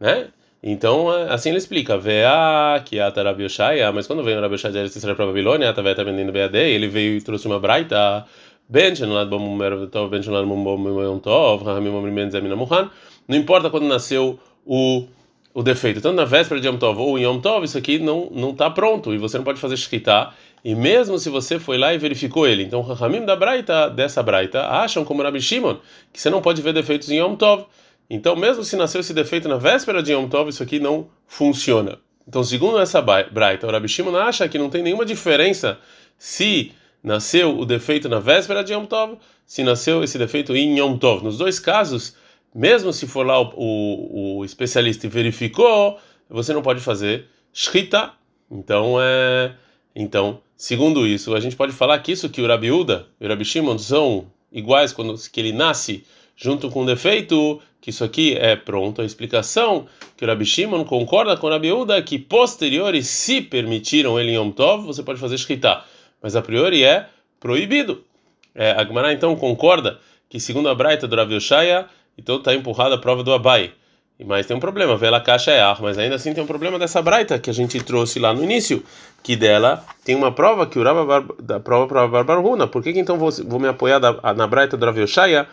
né? 0.00 0.28
Então, 0.62 1.12
é, 1.14 1.32
assim 1.32 1.50
ele 1.50 1.58
explica, 1.58 1.98
Vea, 1.98 2.80
que 2.84 2.98
a 2.98 3.10
Tarabiyoshaya, 3.10 3.92
mas 3.92 4.06
quando 4.06 4.22
veio 4.22 4.38
o 4.38 4.40
Rabiyoshaya 4.40 4.72
de 4.72 4.96
Israel 4.96 5.14
para 5.14 5.24
a 5.24 5.28
Babilônia, 5.28 5.68
a 5.68 5.74
Taveta 5.74 6.02
BAD, 6.04 6.56
ele 6.56 6.88
veio 6.88 7.16
e 7.16 7.20
trouxe 7.20 7.46
uma 7.46 7.60
braita, 7.60 8.24
não 13.28 13.36
importa 13.36 13.68
quando 13.68 13.86
nasceu 13.86 14.40
o, 14.64 15.06
o 15.52 15.62
defeito. 15.62 16.00
Tanto 16.00 16.16
na 16.16 16.24
véspera 16.24 16.60
de 16.60 16.66
Yom 16.66 16.76
Tov 16.76 17.00
ou 17.00 17.18
em 17.18 17.22
Yom 17.22 17.40
Tov, 17.40 17.64
isso 17.64 17.78
aqui 17.78 17.98
não 17.98 18.28
não 18.30 18.50
está 18.50 18.70
pronto 18.70 19.14
e 19.14 19.18
você 19.18 19.36
não 19.36 19.44
pode 19.44 19.60
fazer 19.60 19.76
shkita. 19.76 20.30
E 20.64 20.74
mesmo 20.74 21.18
se 21.18 21.28
você 21.28 21.58
foi 21.58 21.76
lá 21.76 21.92
e 21.92 21.98
verificou 21.98 22.46
ele, 22.46 22.62
então 22.62 22.80
o 22.80 23.04
Hamim 23.04 23.24
da 23.26 23.36
Braita, 23.36 23.90
dessa 23.90 24.22
Braita, 24.22 24.66
acham 24.66 25.04
como 25.04 25.22
Rabi 25.22 25.40
Shimon, 25.40 25.76
que 26.10 26.18
você 26.18 26.30
não 26.30 26.40
pode 26.40 26.62
ver 26.62 26.72
defeitos 26.72 27.10
em 27.10 27.18
Yom 27.18 27.36
Tov. 27.36 27.66
Então, 28.08 28.36
mesmo 28.36 28.64
se 28.64 28.76
nasceu 28.76 29.00
esse 29.00 29.14
defeito 29.14 29.48
na 29.48 29.56
véspera 29.56 30.02
de 30.02 30.12
Yom 30.12 30.28
Tov, 30.28 30.48
isso 30.48 30.62
aqui 30.62 30.78
não 30.78 31.08
funciona. 31.26 31.98
Então, 32.26 32.42
segundo 32.42 32.78
essa 32.78 33.02
Braita, 33.02 33.66
o 33.66 33.70
Rabi 33.70 33.88
Shimon 33.88 34.16
acha 34.16 34.48
que 34.48 34.58
não 34.58 34.70
tem 34.70 34.82
nenhuma 34.82 35.04
diferença 35.04 35.78
se 36.18 36.72
nasceu 37.02 37.58
o 37.58 37.66
defeito 37.66 38.08
na 38.08 38.18
véspera 38.18 38.64
de 38.64 38.72
Yom 38.72 38.86
Tov, 38.86 39.18
se 39.46 39.62
nasceu 39.62 40.02
esse 40.02 40.16
defeito 40.16 40.56
em 40.56 40.78
Yom 40.78 40.96
Tov. 40.96 41.22
Nos 41.22 41.36
dois 41.36 41.58
casos, 41.58 42.16
mesmo 42.54 42.92
se 42.92 43.06
for 43.06 43.26
lá 43.26 43.40
o, 43.40 43.52
o, 43.56 44.38
o 44.38 44.44
especialista 44.44 45.06
e 45.06 45.10
verificou, 45.10 45.98
você 46.28 46.52
não 46.52 46.62
pode 46.62 46.80
fazer 46.80 47.26
shkita. 47.52 48.12
Então, 48.50 48.96
é, 49.00 49.54
então, 49.94 50.40
segundo 50.56 51.06
isso, 51.06 51.34
a 51.34 51.40
gente 51.40 51.56
pode 51.56 51.72
falar 51.72 51.98
que 51.98 52.12
isso 52.12 52.28
que 52.28 52.40
o 52.40 52.46
Rabi 52.46 52.70
Uda 52.70 53.06
e 53.20 53.26
o 53.26 53.28
Rabi 53.28 53.44
Shimon 53.44 53.78
são 53.78 54.26
iguais 54.52 54.92
quando 54.92 55.14
que 55.30 55.40
ele 55.40 55.52
nasce 55.52 56.04
junto 56.36 56.68
com 56.70 56.82
o 56.82 56.86
defeito, 56.86 57.60
que 57.80 57.90
isso 57.90 58.04
aqui 58.04 58.34
é 58.34 58.56
pronto 58.56 59.02
a 59.02 59.04
explicação 59.04 59.86
que 60.16 60.24
o 60.24 60.28
Rabi 60.28 60.44
Shimon 60.44 60.84
concorda 60.84 61.36
com 61.36 61.46
o 61.46 61.50
Rabi 61.50 61.72
Uda 61.72 62.00
que 62.02 62.18
posteriores 62.18 63.08
se 63.08 63.40
permitiram 63.40 64.18
ele 64.18 64.30
em 64.30 64.34
Yom 64.36 64.50
Tov, 64.50 64.84
você 64.84 65.02
pode 65.02 65.20
fazer 65.20 65.38
shkita, 65.38 65.82
mas 66.22 66.34
a 66.34 66.42
priori 66.42 66.82
é 66.82 67.08
proibido. 67.38 68.04
É, 68.54 68.74
Gemara 68.84 69.12
então 69.12 69.34
concorda 69.36 69.98
que 70.28 70.40
segundo 70.40 70.68
a 70.68 70.74
Braita 70.74 71.06
do 71.06 71.14
Rav 71.14 71.32
Yoshaya, 71.32 71.86
então 72.16 72.36
está 72.36 72.54
empurrada 72.54 72.94
a 72.94 72.98
prova 72.98 73.22
do 73.22 73.32
Abai. 73.32 73.72
Mas 74.24 74.46
tem 74.46 74.56
um 74.56 74.60
problema, 74.60 74.96
vela 74.96 75.20
caixa 75.20 75.50
é 75.50 75.60
ar, 75.60 75.82
mas 75.82 75.98
ainda 75.98 76.14
assim 76.14 76.32
tem 76.32 76.42
um 76.42 76.46
problema 76.46 76.78
dessa 76.78 77.02
Braita 77.02 77.38
que 77.38 77.50
a 77.50 77.52
gente 77.52 77.82
trouxe 77.82 78.20
lá 78.20 78.32
no 78.32 78.44
início, 78.44 78.82
que 79.22 79.34
dela 79.34 79.84
tem 80.04 80.14
uma 80.14 80.30
prova 80.30 80.66
que 80.66 80.78
o 80.78 80.84
Rav 80.84 81.26
da 81.42 81.58
prova 81.58 81.88
para 81.88 82.06
Barbaruna. 82.06 82.68
Por 82.68 82.82
que, 82.82 82.92
que 82.92 83.00
então 83.00 83.18
vou, 83.18 83.30
vou 83.44 83.58
me 83.58 83.66
apoiar 83.66 83.98
da, 83.98 84.34
na 84.34 84.46
Braita 84.46 84.76
do 84.76 84.86
Rav 84.86 84.96
Yoshaya 84.98 85.48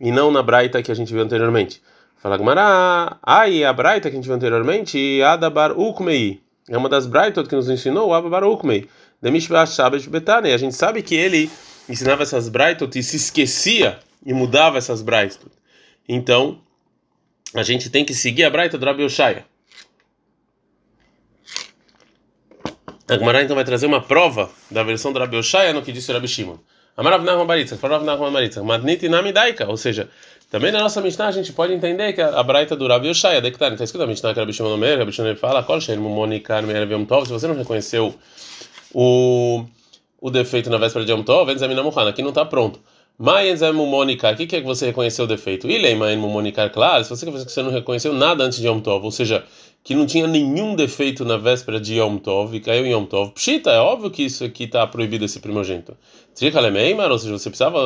e 0.00 0.10
não 0.10 0.30
na 0.30 0.42
Braita 0.42 0.82
que 0.82 0.90
a 0.90 0.94
gente 0.94 1.12
viu 1.12 1.22
anteriormente? 1.22 1.82
Fala 2.16 2.38
Gemara, 2.38 3.18
ai, 3.22 3.62
a 3.62 3.72
Braita 3.72 4.08
que 4.08 4.16
a 4.16 4.18
gente 4.18 4.24
viu 4.24 4.34
anteriormente, 4.34 5.20
Adabar 5.22 5.78
Ukmei. 5.78 6.40
É 6.68 6.76
uma 6.76 6.88
das 6.88 7.06
Braitot 7.06 7.48
que 7.48 7.54
nos 7.54 7.68
ensinou 7.68 8.08
o 8.08 8.14
Ababar 8.14 8.42
Ukmei. 8.42 8.88
Demishbah 9.22 9.66
Shabbat 9.66 10.08
Betane. 10.10 10.52
A 10.52 10.58
gente 10.58 10.74
sabe 10.74 11.00
que 11.00 11.14
ele 11.14 11.48
ensinava 11.88 12.24
essas 12.24 12.48
Braitot 12.48 12.98
e 12.98 13.02
se 13.02 13.16
esquecia 13.16 13.98
e 14.24 14.34
mudava 14.34 14.76
essas 14.76 15.00
Braitot. 15.00 15.46
Então, 16.08 16.60
a 17.54 17.62
gente 17.62 17.90
tem 17.90 18.04
que 18.04 18.14
seguir 18.14 18.44
a 18.44 18.50
Braita 18.50 18.78
do 18.78 18.84
Rabi 18.84 19.02
Oshaya. 19.04 19.44
A 23.08 23.16
Gemara 23.16 23.42
então 23.42 23.54
vai 23.54 23.64
trazer 23.64 23.86
uma 23.86 24.00
prova 24.00 24.50
da 24.70 24.82
versão 24.82 25.12
do 25.12 25.18
Rabi 25.18 25.36
Oshaya 25.36 25.72
no 25.72 25.80
que 25.80 25.92
disse 25.92 26.10
o 26.10 26.14
Rabi 26.14 26.26
Shimon. 26.26 26.58
Namidaika, 29.08 29.68
ou 29.68 29.76
seja, 29.76 30.08
também 30.50 30.72
na 30.72 30.80
nossa 30.80 31.00
Mishnah 31.00 31.28
a 31.28 31.30
gente 31.30 31.52
pode 31.52 31.72
entender 31.72 32.12
que 32.14 32.20
a, 32.20 32.42
Braita 32.42 32.74
do 32.74 32.88
Rabi 32.88 33.08
Oshaya, 33.08 33.40
daí 33.40 33.52
que 33.52 33.62
está 33.62 33.84
escrito 33.84 34.00
na 34.00 34.06
Mishnah 34.08 34.34
que 34.34 34.40
Rabi 34.40 34.52
Shimon 34.52 34.74
Omer, 34.74 34.98
Rabi 34.98 35.12
Shimon 35.12 35.36
fala, 35.36 35.64
se 35.64 37.32
você 37.32 37.46
não 37.46 37.54
reconheceu 37.54 38.14
o, 38.92 39.64
o 40.20 40.30
defeito 40.30 40.68
na 40.68 40.78
véspera 40.78 41.04
de 41.04 41.12
Yom 41.12 41.22
Tov, 41.22 41.52
Enzamina 41.52 41.82
Muhana, 41.82 42.10
aqui 42.10 42.22
não 42.22 42.30
está 42.30 42.44
pronto. 42.44 42.80
Mayenza 43.18 43.72
Mumonikar, 43.72 44.34
o 44.34 44.36
que 44.36 44.42
é 44.42 44.60
que 44.60 44.66
você 44.66 44.86
reconheceu 44.86 45.24
o 45.24 45.28
defeito? 45.28 45.66
Ilei 45.66 45.94
Mayen 45.94 46.18
Mumonikar, 46.18 46.70
claro, 46.70 47.02
se 47.02 47.08
você 47.08 47.24
que 47.24 47.32
você 47.32 47.62
não 47.62 47.70
reconheceu 47.70 48.12
nada 48.12 48.44
antes 48.44 48.58
de 48.58 48.66
Yom 48.66 48.78
Tov, 48.78 49.06
ou 49.06 49.10
seja, 49.10 49.42
que 49.82 49.94
não 49.94 50.04
tinha 50.04 50.26
nenhum 50.26 50.76
defeito 50.76 51.24
na 51.24 51.38
véspera 51.38 51.80
de 51.80 51.98
Yom 51.98 52.18
Tov 52.18 52.54
e 52.54 52.60
caiu 52.60 52.84
em 52.84 52.90
Yom 52.90 53.06
Tov. 53.06 53.32
Pshita, 53.32 53.70
é 53.70 53.78
óbvio 53.78 54.10
que 54.10 54.22
isso 54.22 54.44
aqui 54.44 54.64
está 54.64 54.86
proibido, 54.86 55.24
esse 55.24 55.40
primogênito. 55.40 55.96
Trikalemeimar, 56.34 57.10
ou 57.10 57.18
seja, 57.18 57.38
você 57.38 57.48
precisava, 57.48 57.80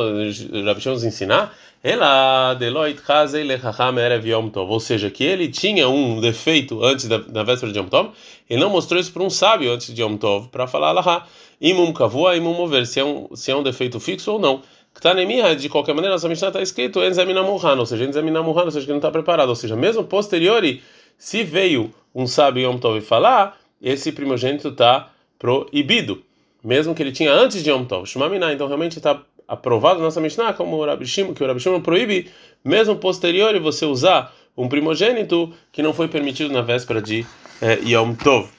já 0.77 0.91
nos 0.91 1.05
ensinar, 1.05 1.55
ela 1.81 2.53
Deloit 2.55 2.99
Chazei 3.01 3.45
Lechacham 3.45 3.97
Erev 3.97 4.27
Yom 4.27 4.49
Tov, 4.49 4.69
ou 4.69 4.81
seja, 4.81 5.09
que 5.09 5.23
ele 5.23 5.47
tinha 5.47 5.87
um 5.87 6.19
defeito 6.19 6.83
antes 6.83 7.07
da, 7.07 7.19
da 7.19 7.43
véspera 7.43 7.71
de 7.71 7.79
Yom 7.79 7.87
Tov, 7.87 8.09
ele 8.49 8.59
não 8.59 8.69
mostrou 8.69 8.99
isso 8.99 9.13
para 9.13 9.23
um 9.23 9.29
sábio 9.29 9.71
antes 9.71 9.93
de 9.93 10.01
Yom 10.01 10.17
Tov, 10.17 10.49
para 10.49 10.67
falar 10.67 10.89
Alaha, 10.89 11.25
imum 11.61 11.93
kavua, 11.93 12.35
imum 12.35 12.53
mover, 12.53 12.85
se 12.85 12.99
é 12.99 13.05
um, 13.05 13.33
se 13.33 13.49
é 13.49 13.55
um 13.55 13.63
defeito 13.63 13.97
fixo 13.97 14.33
ou 14.33 14.37
não. 14.39 14.61
Ktanemia, 14.93 15.55
de 15.55 15.69
qualquer 15.69 15.93
maneira, 15.93 16.15
nossa 16.15 16.27
Mishnah 16.27 16.49
está 16.49 16.61
escrito 16.61 17.01
Enzamina 17.01 17.41
Muhan, 17.41 17.75
ou 17.79 17.85
seja, 17.85 18.05
Enzamina 18.05 18.43
Muhan, 18.43 18.65
ou 18.65 18.71
seja, 18.71 18.85
que 18.85 18.91
não 18.91 18.97
está 18.97 19.09
preparado, 19.09 19.49
ou 19.49 19.55
seja, 19.55 19.75
mesmo 19.75 20.03
posteriori, 20.03 20.83
se 21.17 21.43
veio 21.43 21.93
um 22.13 22.27
sábio 22.27 22.63
Yom 22.63 22.77
Tov 22.77 22.99
falar, 23.01 23.57
esse 23.81 24.11
primogênito 24.11 24.67
está 24.67 25.09
proibido, 25.39 26.21
mesmo 26.63 26.93
que 26.93 27.01
ele 27.01 27.11
tinha 27.11 27.31
antes 27.31 27.63
de 27.63 27.69
Yom 27.69 27.85
Tov. 27.85 28.05
Shumamina, 28.05 28.53
então 28.53 28.67
realmente 28.67 28.97
está 28.97 29.21
aprovado 29.47 29.99
na 29.99 30.05
nossa 30.05 30.21
Mishnah, 30.21 30.53
como 30.53 30.77
o 30.77 30.85
Rabi 30.85 31.05
Shimon, 31.05 31.33
que 31.33 31.43
o 31.43 31.47
Rabi 31.47 31.59
Shimon 31.59 31.81
proíbe, 31.81 32.29
mesmo 32.63 32.95
posteriori, 32.95 33.59
você 33.59 33.85
usar 33.85 34.33
um 34.55 34.67
primogênito 34.67 35.53
que 35.71 35.81
não 35.81 35.93
foi 35.93 36.07
permitido 36.07 36.53
na 36.53 36.61
véspera 36.61 37.01
de 37.01 37.25
eh, 37.61 37.79
Yom 37.85 38.13
Tov. 38.13 38.49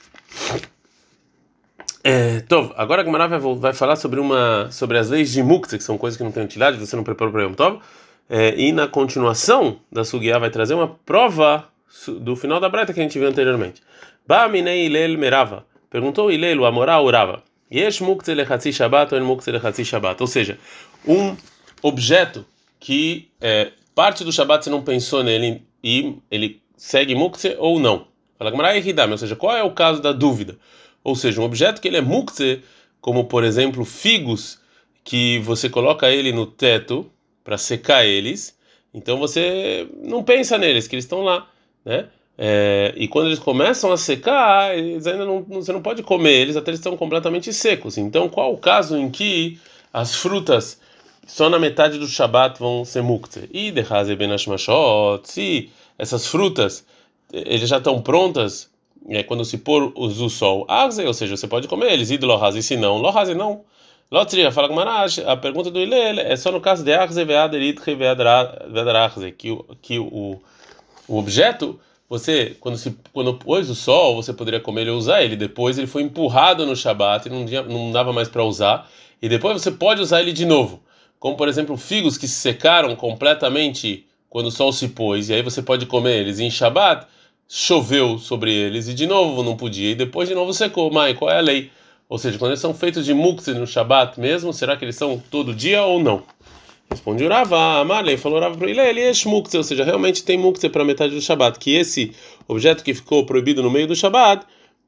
É, 2.03 2.41
Tov, 2.41 2.73
agora 2.75 3.01
a 3.01 3.05
Gemara 3.05 3.27
vai, 3.27 3.55
vai, 3.55 3.73
falar 3.73 3.95
sobre 3.95 4.19
uma 4.19 4.69
sobre 4.69 4.97
as 4.97 5.09
leis 5.09 5.31
de 5.31 5.41
Muktzah, 5.41 5.77
que 5.77 5.83
são 5.83 5.97
coisas 5.97 6.17
que 6.17 6.23
não 6.23 6.33
têm 6.33 6.43
utilidade, 6.43 6.77
você 6.77 6.97
não 6.97 7.03
preparou 7.03 7.31
para 7.31 7.43
Yom 7.43 7.53
Tov. 7.53 7.79
É, 8.29 8.53
e 8.59 8.73
na 8.73 8.87
continuação 8.87 9.79
da 9.91 10.03
Sugiá 10.03 10.37
vai 10.37 10.49
trazer 10.49 10.73
uma 10.73 10.87
prova 11.05 11.69
do 12.07 12.35
final 12.35 12.59
da 12.59 12.67
breta 12.67 12.93
que 12.93 12.99
a 12.99 13.03
gente 13.03 13.17
viu 13.17 13.27
anteriormente. 13.27 13.81
Ba 14.27 14.49
minei 14.49 14.87
Ilel 14.87 15.17
Merava. 15.17 15.65
Perguntou 15.89 16.29
Ilel, 16.29 16.65
a 16.65 16.71
moral 16.71 17.05
Urava. 17.05 17.41
Yesh 17.71 18.01
Muktzah 18.01 18.33
lechatzi 18.33 18.73
Shabbat 18.73 19.13
ou 19.15 19.21
Muktzah 19.21 19.51
lechatzi 19.51 19.85
Shabbat. 19.85 20.21
Ou 20.21 20.27
seja, 20.27 20.57
um 21.07 21.37
objeto 21.81 22.45
que 22.79 23.29
é, 23.39 23.71
parte 23.95 24.25
do 24.25 24.31
Shabbat 24.31 24.65
você 24.65 24.69
não 24.69 24.81
pensou 24.81 25.23
nele 25.23 25.65
e 25.81 26.17
ele 26.29 26.61
segue 26.75 27.15
Muktzah 27.15 27.55
ou 27.59 27.79
não. 27.79 28.07
Fala 28.37 28.51
Gemara 28.51 28.73
ou 29.09 29.17
seja, 29.17 29.35
qual 29.37 29.55
é 29.55 29.63
o 29.63 29.71
caso 29.71 30.01
da 30.01 30.11
dúvida? 30.11 30.57
Ou 31.03 31.15
seja, 31.15 31.41
um 31.41 31.43
objeto 31.43 31.81
que 31.81 31.87
ele 31.87 31.97
é 31.97 32.01
mukse, 32.01 32.61
como 33.01 33.25
por 33.25 33.43
exemplo 33.43 33.83
figos, 33.83 34.59
que 35.03 35.39
você 35.39 35.69
coloca 35.69 36.09
ele 36.09 36.31
no 36.31 36.45
teto 36.45 37.09
para 37.43 37.57
secar 37.57 38.05
eles, 38.05 38.57
então 38.93 39.17
você 39.17 39.87
não 40.01 40.23
pensa 40.23 40.57
neles, 40.57 40.87
que 40.87 40.95
eles 40.95 41.05
estão 41.05 41.23
lá, 41.23 41.47
né? 41.83 42.07
É, 42.37 42.93
e 42.95 43.07
quando 43.07 43.27
eles 43.27 43.37
começam 43.37 43.91
a 43.91 43.97
secar, 43.97 44.75
eles 44.75 45.05
ainda 45.05 45.25
não, 45.25 45.43
você 45.43 45.71
não 45.71 45.81
pode 45.81 46.01
comer 46.01 46.33
eles 46.33 46.55
até 46.55 46.71
eles 46.71 46.79
estão 46.79 46.97
completamente 46.97 47.53
secos. 47.53 47.97
Então, 47.97 48.27
qual 48.27 48.53
o 48.53 48.57
caso 48.57 48.97
em 48.97 49.09
que 49.09 49.59
as 49.91 50.15
frutas 50.15 50.79
só 51.27 51.49
na 51.49 51.59
metade 51.59 51.99
do 51.99 52.07
Shabat 52.07 52.59
vão 52.59 52.83
ser 52.83 53.03
mukte? 53.03 53.47
E 53.51 53.71
de 53.71 53.83
se 55.23 55.69
essas 55.97 56.27
frutas 56.27 56.85
eles 57.31 57.69
já 57.69 57.77
estão 57.77 58.01
prontas 58.01 58.69
é, 59.09 59.23
quando 59.23 59.43
se 59.43 59.57
pôr 59.57 59.91
o 59.95 60.29
sol 60.29 60.65
arze, 60.67 61.05
ou 61.05 61.13
seja, 61.13 61.35
você 61.35 61.47
pode 61.47 61.67
comer 61.67 61.91
eles, 61.91 62.09
e 62.09 62.17
lohase, 62.17 62.63
se 62.63 62.77
não, 62.77 62.97
lohase 62.97 63.33
não. 63.33 63.63
Lotria, 64.11 64.51
fala 64.51 64.67
com 64.67 64.75
Marash, 64.75 65.19
a 65.19 65.35
pergunta 65.35 65.71
do 65.71 65.79
Ilele 65.79 66.21
é 66.21 66.35
só 66.35 66.51
no 66.51 66.61
caso 66.61 66.83
de 66.83 66.93
arze 66.93 67.23
veaderit 67.25 67.79
veadararze, 67.95 69.31
que, 69.31 69.57
que 69.81 69.97
o, 69.97 70.39
o 71.07 71.17
objeto, 71.17 71.79
você, 72.07 72.55
quando, 72.59 72.77
se, 72.77 72.95
quando 73.11 73.33
pôs 73.33 73.69
o 73.69 73.75
sol, 73.75 74.15
você 74.15 74.31
poderia 74.31 74.59
comer 74.59 74.81
ele 74.81 74.91
ou 74.91 74.97
usar 74.97 75.23
ele, 75.23 75.35
depois 75.35 75.79
ele 75.79 75.87
foi 75.87 76.03
empurrado 76.03 76.63
no 76.65 76.75
Shabat 76.75 77.27
não, 77.27 77.43
não 77.43 77.91
dava 77.91 78.13
mais 78.13 78.29
para 78.29 78.43
usar, 78.43 78.87
e 79.19 79.27
depois 79.27 79.59
você 79.59 79.71
pode 79.71 80.01
usar 80.01 80.21
ele 80.21 80.31
de 80.31 80.45
novo. 80.45 80.79
Como, 81.19 81.35
por 81.35 81.47
exemplo, 81.47 81.75
figos 81.75 82.17
que 82.17 82.27
se 82.27 82.35
secaram 82.35 82.95
completamente 82.95 84.05
quando 84.29 84.47
o 84.47 84.51
sol 84.51 84.71
se 84.71 84.89
pôs, 84.89 85.29
e 85.29 85.33
aí 85.33 85.41
você 85.41 85.61
pode 85.61 85.85
comer 85.85 86.19
eles 86.19 86.39
em 86.39 86.51
Shabat, 86.51 87.07
choveu 87.55 88.17
sobre 88.17 88.51
eles 88.51 88.87
e 88.87 88.95
de 88.95 89.05
novo 89.05 89.43
não 89.43 89.55
podia 89.55 89.91
e 89.91 89.95
depois 89.95 90.27
de 90.27 90.33
novo 90.33 90.51
secou. 90.51 90.89
Mas 90.91 91.15
qual 91.15 91.29
é 91.29 91.37
a 91.37 91.41
lei? 91.41 91.69
Ou 92.09 92.17
seja, 92.17 92.39
quando 92.39 92.49
eles 92.49 92.59
são 92.59 92.73
feitos 92.73 93.05
de 93.05 93.13
muktzeh 93.13 93.53
no 93.53 93.67
Shabat 93.67 94.19
mesmo, 94.19 94.51
será 94.51 94.75
que 94.75 94.83
eles 94.83 94.95
são 94.95 95.21
todo 95.29 95.53
dia 95.53 95.83
ou 95.83 96.01
não? 96.01 96.23
Responde 96.89 97.23
o 97.23 97.29
Rava, 97.29 97.79
Amalei 97.79 98.17
falou 98.17 98.39
Rava 98.39 98.57
para 98.57 98.67
ele, 98.67 98.81
ele 98.81 99.01
é 99.01 99.11
muktzeh, 99.25 99.57
ou 99.57 99.63
seja, 99.63 99.83
realmente 99.83 100.23
tem 100.23 100.35
muktzeh 100.35 100.67
para 100.67 100.83
metade 100.83 101.13
do 101.13 101.21
Shabat, 101.21 101.59
que 101.59 101.75
esse 101.75 102.11
objeto 102.47 102.83
que 102.83 102.93
ficou 102.93 103.23
proibido 103.23 103.61
no 103.61 103.69
meio 103.69 103.85
do 103.85 103.95
Shabat, 103.95 104.45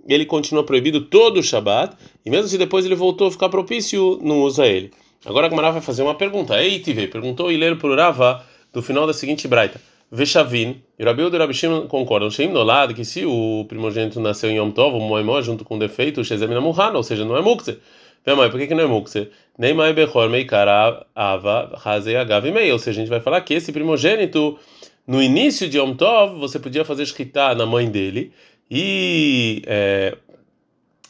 ele 0.08 0.26
continua 0.26 0.64
proibido 0.64 1.02
todo 1.02 1.40
o 1.40 1.44
Shabat, 1.44 1.96
e 2.26 2.32
mesmo 2.32 2.48
se 2.48 2.58
depois 2.58 2.84
ele 2.84 2.96
voltou 2.96 3.28
a 3.28 3.32
ficar 3.32 3.50
propício, 3.50 4.20
não 4.24 4.42
usa 4.42 4.66
ele. 4.66 4.92
Agora 5.24 5.46
a 5.46 5.50
Gamara 5.50 5.72
vai 5.72 5.82
fazer 5.82 6.02
uma 6.02 6.16
pergunta. 6.16 6.62
Ei, 6.62 6.80
TV, 6.80 7.08
perguntou 7.08 7.52
Iler 7.52 7.76
para 7.76 7.90
o 7.90 7.96
Rava 7.96 8.44
do 8.74 8.82
final 8.82 9.08
da 9.08 9.14
seguinte 9.14 9.48
braita. 9.48 9.80
Veshavin, 10.12 10.82
e 10.98 11.04
o 11.04 11.36
e 11.36 11.38
Rabishim 11.38 11.88
concordam, 11.88 12.30
Sheim 12.30 12.48
Nolad, 12.48 12.94
que 12.94 13.04
se 13.04 13.26
o 13.26 13.66
primogênito 13.68 14.20
nasceu 14.20 14.50
em 14.50 14.58
Yom 14.58 14.72
Tov, 14.72 14.96
o 14.96 15.00
Moimó, 15.00 15.42
junto 15.42 15.66
com 15.66 15.76
o 15.76 15.80
defeito, 15.80 16.22
o 16.22 16.24
Shezemina 16.24 16.62
Muhana, 16.62 16.98
ou 16.98 17.04
seja, 17.04 17.26
não 17.26 17.36
é 17.36 17.42
Mukse. 17.42 17.78
Então, 18.22 18.36
mãe, 18.38 18.50
por 18.50 18.60
que, 18.60 18.68
que 18.68 18.74
não 18.74 18.84
é 18.84 18.88
Mukse? 18.88 19.30
Nem 19.58 19.74
Mai 19.74 19.94
Bechor 19.94 20.30
Meikara 20.30 21.06
Ava 21.14 21.80
Hazei 21.84 22.16
Agav 22.16 22.46
ou 22.72 22.80
seja, 22.80 23.02
a 23.02 23.04
gente 23.04 23.10
vai 23.10 23.20
falar 23.20 23.42
que 23.42 23.54
esse 23.54 23.72
primogênito, 23.72 24.58
no 25.06 25.22
início 25.22 25.68
de 25.68 25.78
Yom 25.78 25.94
Tov, 25.94 26.40
você 26.40 26.60
podia 26.60 26.86
fazer 26.86 27.06
shkita 27.06 27.54
na 27.56 27.66
mãe 27.66 27.90
dele, 27.90 28.32
e 28.70 29.64
é, 29.66 30.18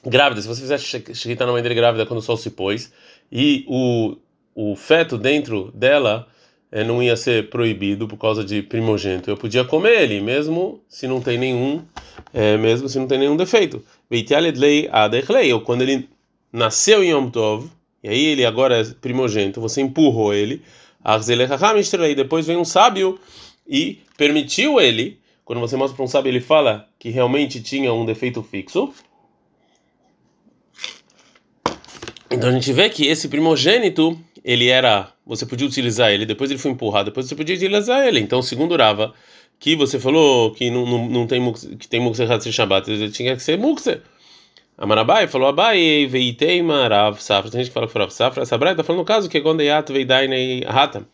grávida, 0.05 0.41
se 0.41 0.47
você 0.47 0.61
fizesse 0.61 1.03
shkita 1.13 1.45
na 1.45 1.51
mãe 1.51 1.61
dele 1.61 1.75
grávida 1.75 2.05
quando 2.05 2.19
o 2.19 2.23
sol 2.23 2.37
se 2.37 2.49
pôs, 2.49 2.91
e 3.31 3.65
o, 3.67 4.17
o 4.55 4.75
feto 4.75 5.17
dentro 5.17 5.71
dela 5.73 6.27
não 6.83 7.01
ia 7.01 7.15
ser 7.15 7.49
proibido 7.49 8.07
por 8.07 8.17
causa 8.17 8.43
de 8.43 8.61
primogênito. 8.61 9.29
Eu 9.29 9.37
podia 9.37 9.63
comer 9.63 10.01
ele, 10.01 10.19
mesmo 10.19 10.81
se 10.89 11.07
não 11.07 11.21
tem 11.21 11.37
nenhum, 11.37 11.81
é, 12.33 12.57
mesmo 12.57 12.89
se 12.89 12.99
não 12.99 13.07
tem 13.07 13.17
nenhum 13.17 13.37
defeito. 13.37 13.81
Ou 15.53 15.61
quando 15.61 15.81
ele 15.81 16.09
nasceu 16.51 17.03
em 17.03 17.11
Yom 17.11 17.29
Tov, 17.29 17.69
e 18.03 18.09
aí 18.09 18.25
ele 18.25 18.45
agora 18.45 18.81
é 18.81 18.83
primogênito, 18.99 19.61
você 19.61 19.81
empurrou 19.81 20.33
ele, 20.33 20.61
e 21.03 22.15
depois 22.15 22.45
vem 22.45 22.57
um 22.57 22.65
sábio 22.65 23.19
e 23.67 23.99
permitiu 24.17 24.79
ele, 24.79 25.19
quando 25.45 25.59
você 25.59 25.77
mostra 25.77 25.95
para 25.95 26.03
um 26.03 26.07
sábio, 26.07 26.29
ele 26.29 26.41
fala 26.41 26.89
que 26.99 27.09
realmente 27.09 27.61
tinha 27.61 27.93
um 27.93 28.05
defeito 28.05 28.43
fixo. 28.43 28.93
Então 32.29 32.49
a 32.49 32.51
gente 32.51 32.73
vê 32.73 32.89
que 32.89 33.07
esse 33.07 33.27
primogênito 33.27 34.19
ele 34.45 34.69
era, 34.69 35.09
você 35.25 35.43
podia 35.43 35.65
utilizar 35.65 36.11
ele, 36.11 36.23
depois 36.23 36.51
ele 36.51 36.59
foi 36.59 36.69
empurrado, 36.69 37.05
depois 37.09 37.25
você 37.25 37.35
podia 37.35 37.55
utilizar 37.55 38.07
ele. 38.07 38.19
Então, 38.19 38.43
segundo 38.43 38.77
Rava, 38.77 39.11
que 39.59 39.75
você 39.75 39.99
falou 39.99 40.51
que 40.51 40.69
não, 40.69 40.85
não, 40.85 41.09
não 41.09 41.27
tem 41.27 41.41
que 41.79 41.87
tem 41.87 41.99
Mukse 41.99 42.21
Hatsi 42.21 42.53
Shabbat, 42.53 42.89
ele 42.89 43.09
tinha 43.09 43.35
que 43.35 43.41
ser 43.41 43.57
Mukse. 43.57 43.99
Amarabai 44.77 45.27
falou 45.27 45.47
Abai 45.47 46.05
veiteima 46.05 46.87
Rav 46.87 47.19
Safra. 47.19 47.49
Tem 47.49 47.61
gente 47.61 47.69
que 47.69 47.73
fala 47.73 47.87
que 47.87 47.93
foi 47.93 48.01
Rav 48.01 48.11
Safra. 48.11 48.43
Essa 48.43 48.57
braita 48.57 48.77
tá 48.77 48.83
falando 48.83 48.99
no 48.99 49.05
caso 49.05 49.27
que 49.27 49.37
é 49.37 49.41
quando 49.41 49.63
Yat 49.63 49.91
veidainei 49.91 50.63
Hata. 50.67 51.07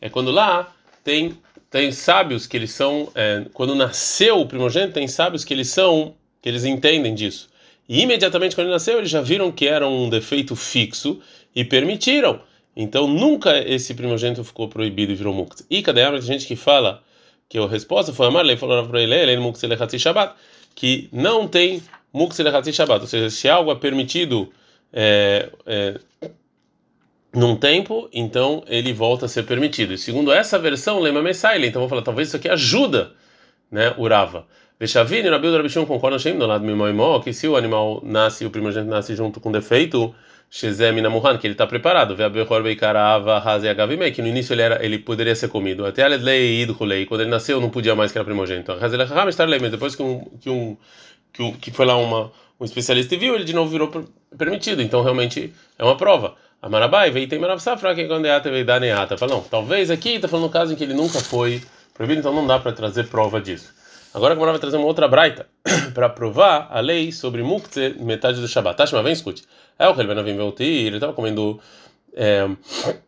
É 0.00 0.08
quando 0.08 0.32
lá 0.32 0.74
tem 1.04 1.38
tem 1.70 1.92
sábios 1.92 2.46
que 2.46 2.56
eles 2.56 2.72
são 2.72 3.10
é, 3.14 3.44
quando 3.52 3.74
nasceu 3.74 4.40
o 4.40 4.46
primogênito 4.46 4.94
tem 4.94 5.06
sábios 5.06 5.44
que 5.44 5.54
eles 5.54 5.68
são 5.68 6.14
que 6.40 6.48
eles 6.48 6.64
entendem 6.64 7.14
disso. 7.14 7.48
E 7.88 8.02
imediatamente 8.02 8.56
quando 8.56 8.66
ele 8.66 8.74
nasceu 8.74 8.98
eles 8.98 9.10
já 9.10 9.20
viram 9.20 9.52
que 9.52 9.68
era 9.68 9.86
um 9.86 10.08
defeito 10.08 10.56
fixo 10.56 11.20
e 11.54 11.64
permitiram. 11.64 12.40
Então 12.74 13.06
nunca 13.06 13.58
esse 13.58 13.94
primogênito 13.94 14.42
ficou 14.44 14.68
proibido 14.68 15.12
e 15.12 15.14
virou 15.14 15.34
muktzah. 15.34 15.64
E 15.68 15.82
cadê 15.82 16.02
a 16.02 16.20
gente 16.20 16.46
que 16.46 16.56
fala 16.56 17.02
que 17.48 17.58
a 17.58 17.66
resposta 17.66 18.12
foi 18.12 18.26
Amar, 18.26 18.44
ele 18.44 18.56
falou 18.56 18.86
para 18.86 19.02
ele, 19.02 19.14
ele 19.14 19.36
muktzah 19.36 19.98
Shabbat, 19.98 20.34
que 20.74 21.08
não 21.12 21.46
tem 21.46 21.82
muktzah 22.12 22.72
Shabbat, 22.72 23.02
ou 23.02 23.06
seja, 23.06 23.28
se 23.28 23.48
algo 23.48 23.70
é 23.70 23.74
permitido 23.74 24.50
é, 24.92 25.50
é, 25.66 26.00
num 27.34 27.56
tempo, 27.56 28.08
então 28.12 28.62
ele 28.66 28.92
volta 28.92 29.26
a 29.26 29.28
ser 29.28 29.44
permitido. 29.44 29.92
E 29.92 29.98
segundo 29.98 30.32
essa 30.32 30.58
versão, 30.58 31.00
lema 31.00 31.22
Messaile, 31.22 31.66
então 31.66 31.80
vou 31.80 31.88
falar, 31.88 32.02
talvez 32.02 32.28
isso 32.28 32.36
aqui 32.36 32.48
ajuda, 32.48 33.12
né, 33.70 33.94
Urava. 33.98 34.46
Vechavini, 34.78 35.28
Rabi 35.28 35.48
do 35.48 35.56
Rabishon 35.56 35.86
concorda 35.86 36.16
no 36.32 36.46
lado 36.46 36.66
do 36.66 37.20
que 37.22 37.32
se 37.32 37.46
o 37.46 37.56
animal 37.56 38.02
nasce, 38.04 38.44
o 38.44 38.50
primogênito 38.50 38.90
nasce 38.90 39.14
junto 39.14 39.40
com 39.40 39.52
defeito, 39.52 40.12
Shezem 40.54 41.00
Namuhan, 41.00 41.38
que 41.38 41.46
ele 41.46 41.54
está 41.54 41.66
preparado. 41.66 42.14
Que 42.14 42.22
no 44.20 44.28
início 44.28 44.52
ele, 44.52 44.60
era, 44.60 44.84
ele 44.84 44.98
poderia 44.98 45.34
ser 45.34 45.48
comido. 45.48 45.86
Até 45.86 46.02
Aledlei 46.02 46.60
Idhulei, 46.60 47.06
quando 47.06 47.22
ele 47.22 47.30
nasceu 47.30 47.58
não 47.58 47.70
podia 47.70 47.94
mais 47.94 48.12
que 48.12 48.18
era 48.18 48.24
primogênito. 48.24 48.76
Mas 48.78 48.92
depois 49.70 49.96
que 49.96 50.02
um, 50.02 50.20
que 50.38 50.50
um 50.50 50.76
que, 51.32 51.42
um, 51.42 51.52
que 51.52 51.70
foi 51.70 51.86
lá 51.86 51.96
uma, 51.96 52.30
um 52.60 52.66
especialista 52.66 53.14
e 53.14 53.18
viu, 53.18 53.34
ele 53.34 53.44
de 53.44 53.54
novo 53.54 53.70
virou 53.70 53.90
permitido. 54.36 54.82
Então 54.82 55.02
realmente 55.02 55.54
é 55.78 55.84
uma 55.84 55.96
prova. 55.96 56.34
Amarabai 56.60 57.10
veio 57.10 57.26
tem 57.26 57.38
Marav 57.38 57.58
Safra, 57.58 57.94
que 57.94 58.04
quando 58.04 58.26
é 58.26 58.34
ata 58.34 58.50
veio 58.50 58.66
dar 58.66 58.78
neata. 58.78 59.16
Fala, 59.16 59.32
não, 59.32 59.40
talvez 59.40 59.90
aqui 59.90 60.16
está 60.16 60.28
falando 60.28 60.44
no 60.44 60.50
caso 60.50 60.74
em 60.74 60.76
que 60.76 60.84
ele 60.84 60.92
nunca 60.92 61.18
foi 61.18 61.62
proibido, 61.94 62.20
então 62.20 62.34
não 62.34 62.46
dá 62.46 62.58
para 62.58 62.72
trazer 62.72 63.08
prova 63.08 63.40
disso. 63.40 63.72
Agora 64.14 64.34
a 64.34 64.36
Gemara 64.36 64.52
vai 64.52 64.60
trazer 64.60 64.76
uma 64.76 64.86
outra 64.86 65.08
braita 65.08 65.46
para 65.94 66.08
provar 66.08 66.68
a 66.70 66.80
lei 66.80 67.10
sobre 67.10 67.42
muktzeh 67.42 67.94
metade 67.98 68.40
do 68.40 68.48
Shabat. 68.48 68.76
Tashma, 68.76 69.02
vem, 69.02 69.12
escute. 69.12 69.44
É 69.78 69.88
o 69.88 69.94
que 69.94 70.02
ele 70.02 70.12
ele 70.62 70.96
estava 70.96 71.14
comendo 71.14 71.58
é, 72.14 72.46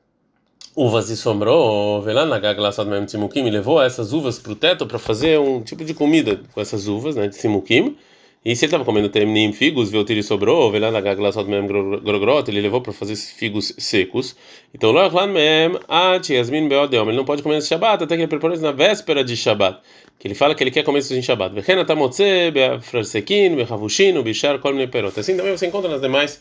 uvas 0.74 1.10
e 1.10 1.16
sombrou, 1.16 2.00
velá 2.00 2.24
na 2.24 2.38
gaglaçado 2.38 2.88
mesmo 2.88 3.08
simukim, 3.08 3.46
e 3.46 3.50
levou 3.50 3.82
essas 3.82 4.14
uvas 4.14 4.38
para 4.38 4.52
o 4.52 4.56
teto 4.56 4.86
para 4.86 4.98
fazer 4.98 5.38
um 5.38 5.62
tipo 5.62 5.84
de 5.84 5.92
comida 5.92 6.40
com 6.52 6.60
essas 6.60 6.88
uvas, 6.88 7.14
né, 7.14 7.28
de 7.28 7.36
simukim. 7.36 7.96
E 8.44 8.54
se 8.54 8.64
ele 8.64 8.68
estava 8.68 8.84
comendo 8.84 9.08
temnim 9.08 9.52
figos, 9.52 9.90
viu 9.90 10.04
e 10.06 10.22
sobrou, 10.22 10.70
velá 10.70 10.90
na 10.90 11.00
gaglaçado 11.00 11.48
mesmo 11.48 11.98
grogrot, 12.00 12.50
ele 12.50 12.60
levou 12.60 12.82
para 12.82 12.92
fazer 12.92 13.16
figos 13.16 13.72
secos. 13.78 14.36
Então, 14.74 14.92
lá 14.92 15.26
mesmo, 15.26 15.80
ah, 15.88 16.20
yasmin 16.28 16.68
beodel, 16.68 17.04
ele 17.08 17.16
não 17.16 17.24
pode 17.24 17.42
comer 17.42 17.54
nesse 17.54 17.68
Shabat 17.68 18.04
até 18.04 18.16
que 18.16 18.22
ele 18.22 18.28
preparou 18.28 18.54
isso 18.54 18.62
na 18.62 18.72
véspera 18.72 19.24
de 19.24 19.34
Shabat 19.34 19.80
que 20.24 20.28
ele 20.28 20.34
fala 20.34 20.54
que 20.54 20.64
ele 20.64 20.70
quer 20.70 20.82
comer 20.82 21.00
isso 21.00 21.14
em 21.14 21.20
Shabbat. 21.20 21.54
Assim 25.18 25.36
também 25.36 25.52
você 25.54 25.66
encontra 25.66 25.90
nas 25.90 26.00
demais 26.00 26.40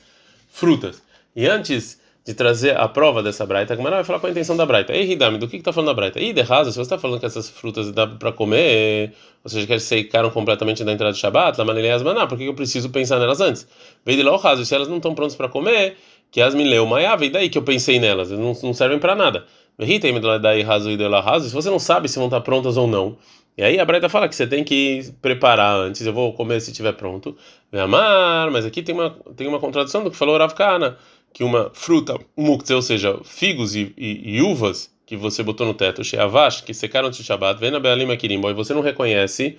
frutas. 0.49 1.01
E 1.35 1.45
antes 1.45 1.99
de 2.25 2.33
trazer 2.33 2.77
a 2.77 2.87
prova 2.87 3.21
dessa 3.21 3.45
braita, 3.45 3.73
a 3.73 3.75
Gemara 3.75 3.97
vai 3.97 4.05
falar 4.05 4.19
qual 4.19 4.29
a 4.29 4.31
intenção 4.31 4.55
da 4.55 4.65
braita. 4.65 4.93
Ei, 4.93 5.11
Hidami, 5.11 5.37
do 5.37 5.47
que 5.47 5.57
está 5.57 5.73
falando 5.73 5.87
da 5.87 5.93
braita? 5.93 6.21
Ei, 6.21 6.31
de 6.31 6.41
raso, 6.41 6.71
se 6.71 6.77
você 6.77 6.83
está 6.83 6.97
falando 6.97 7.19
que 7.19 7.25
essas 7.25 7.49
frutas 7.49 7.91
dá 7.91 8.07
para 8.07 8.31
comer, 8.31 9.13
ou 9.43 9.49
seja, 9.49 9.65
que 9.65 9.73
elas 9.73 9.83
secaram 9.83 10.29
completamente 10.29 10.85
da 10.85 10.93
entrada 10.93 11.11
de 11.11 11.19
Shabbat, 11.19 11.59
asmaná, 11.59 12.25
por 12.25 12.37
que 12.37 12.45
eu 12.45 12.53
preciso 12.53 12.89
pensar 12.89 13.19
nelas 13.19 13.41
antes? 13.41 13.67
Veio 14.05 14.17
de 14.17 14.23
lá 14.23 14.31
o 14.31 14.37
raso, 14.37 14.65
se 14.65 14.73
elas 14.73 14.87
não 14.87 14.97
estão 14.97 15.13
prontas 15.13 15.35
para 15.35 15.49
comer, 15.49 15.97
que 16.31 16.39
as 16.41 16.55
me 16.55 16.63
leu 16.63 16.85
maiava, 16.85 17.25
e 17.25 17.29
daí 17.29 17.49
que 17.49 17.57
eu 17.57 17.63
pensei 17.63 17.99
nelas, 17.99 18.31
não, 18.31 18.53
não 18.63 18.73
servem 18.73 18.99
para 18.99 19.15
nada. 19.15 19.45
Se 19.77 21.53
você 21.53 21.69
não 21.69 21.79
sabe 21.79 22.07
se 22.07 22.17
vão 22.17 22.27
estar 22.27 22.41
prontas 22.41 22.77
ou 22.77 22.87
não, 22.87 23.17
e 23.55 23.63
aí 23.63 23.79
a 23.79 23.85
Braita 23.85 24.09
fala 24.09 24.27
que 24.27 24.35
você 24.35 24.47
tem 24.47 24.63
que 24.63 25.13
preparar 25.21 25.75
antes, 25.75 26.03
eu 26.05 26.11
vou 26.13 26.33
comer 26.33 26.59
se 26.59 26.71
estiver 26.71 26.93
pronto. 26.93 27.37
Vem 27.71 27.81
amar, 27.81 28.49
mas 28.49 28.65
aqui 28.65 28.81
tem 28.81 28.95
uma, 28.95 29.11
tem 29.35 29.47
uma 29.47 29.59
contradição 29.59 30.03
do 30.03 30.09
que 30.09 30.17
falou 30.17 30.37
Rav 30.37 30.53
Kana, 30.55 30.97
que 31.33 31.43
uma 31.43 31.71
fruta, 31.73 32.17
muktzeh, 32.37 32.75
ou 32.75 32.81
seja, 32.81 33.19
figos 33.23 33.75
e, 33.75 33.91
e, 33.97 34.37
e, 34.37 34.41
uvas 34.41 34.91
que 35.05 35.17
você 35.17 35.41
botou 35.41 35.65
no 35.65 35.73
teto, 35.73 36.03
sheavash, 36.03 36.61
que 36.61 36.73
secaram 36.73 37.07
antes 37.07 37.19
de 37.19 37.25
Shabbat, 37.25 37.59
vem 37.59 37.71
na 37.71 37.79
Bealima 37.79 38.15
Kirimbo, 38.15 38.49
e 38.49 38.53
você 38.53 38.73
não 38.73 38.81
reconhece 38.81 39.57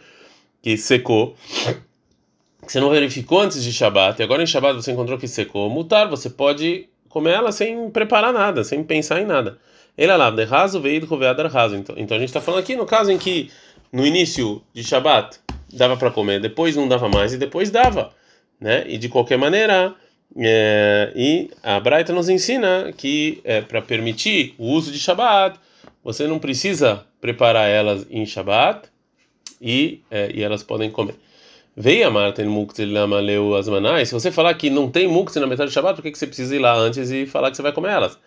que 0.62 0.76
secou, 0.76 1.36
que 2.64 2.72
você 2.72 2.80
não 2.80 2.90
verificou 2.90 3.40
antes 3.40 3.62
de 3.62 3.72
Shabbat, 3.72 4.20
e 4.20 4.22
agora 4.22 4.42
em 4.42 4.46
Shabbat 4.46 4.76
você 4.76 4.92
encontrou 4.92 5.18
que 5.18 5.26
secou, 5.28 5.68
mutar, 5.68 6.08
você 6.08 6.30
pode 6.30 6.88
comer 7.08 7.32
ela 7.32 7.52
sem 7.52 7.90
preparar 7.90 8.32
nada, 8.32 8.64
sem 8.64 8.82
pensar 8.82 9.20
em 9.20 9.26
nada. 9.26 9.58
Ele 9.96 10.10
é 10.10 10.16
lá, 10.16 10.30
de 10.30 10.44
raso 10.44 10.80
veio 10.80 11.00
do 11.00 11.48
raso. 11.48 11.76
Então, 11.76 11.94
então 11.96 12.16
a 12.16 12.20
gente 12.20 12.30
está 12.30 12.40
falando 12.40 12.60
aqui 12.60 12.74
no 12.74 12.84
caso 12.84 13.12
em 13.12 13.18
que 13.18 13.50
no 13.92 14.04
início 14.04 14.60
de 14.72 14.82
Shabat 14.82 15.38
dava 15.72 15.96
para 15.96 16.10
comer, 16.10 16.40
depois 16.40 16.74
não 16.74 16.88
dava 16.88 17.08
mais 17.08 17.32
e 17.32 17.36
depois 17.36 17.70
dava, 17.70 18.12
né? 18.60 18.84
E 18.88 18.98
de 18.98 19.08
qualquer 19.08 19.38
maneira, 19.38 19.94
é, 20.36 21.12
e 21.14 21.50
a 21.62 21.78
Braita 21.78 22.12
nos 22.12 22.28
ensina 22.28 22.92
que 22.96 23.40
é, 23.44 23.60
para 23.60 23.80
permitir 23.80 24.54
o 24.58 24.66
uso 24.66 24.90
de 24.90 24.98
Shabat, 24.98 25.58
você 26.02 26.26
não 26.26 26.38
precisa 26.38 27.04
preparar 27.20 27.68
elas 27.68 28.06
em 28.10 28.26
Shabat 28.26 28.88
e, 29.60 30.02
é, 30.10 30.30
e 30.34 30.42
elas 30.42 30.62
podem 30.62 30.90
comer. 30.90 31.14
Veio 31.76 32.06
a 32.06 32.10
Martin 32.10 32.44
Muktzil 32.44 32.92
Lamaleu 32.92 33.56
Asmanai. 33.56 34.06
Se 34.06 34.12
você 34.12 34.30
falar 34.30 34.54
que 34.54 34.70
não 34.70 34.90
tem 34.90 35.08
Muktzil 35.08 35.40
na 35.40 35.48
metade 35.48 35.70
do 35.70 35.74
Shabat, 35.74 35.96
por 35.96 36.02
que, 36.02 36.12
que 36.12 36.18
você 36.18 36.26
precisa 36.26 36.54
ir 36.54 36.60
lá 36.60 36.74
antes 36.74 37.10
e 37.10 37.26
falar 37.26 37.50
que 37.50 37.56
você 37.56 37.62
vai 37.62 37.72
comer 37.72 37.90
elas? 37.90 38.18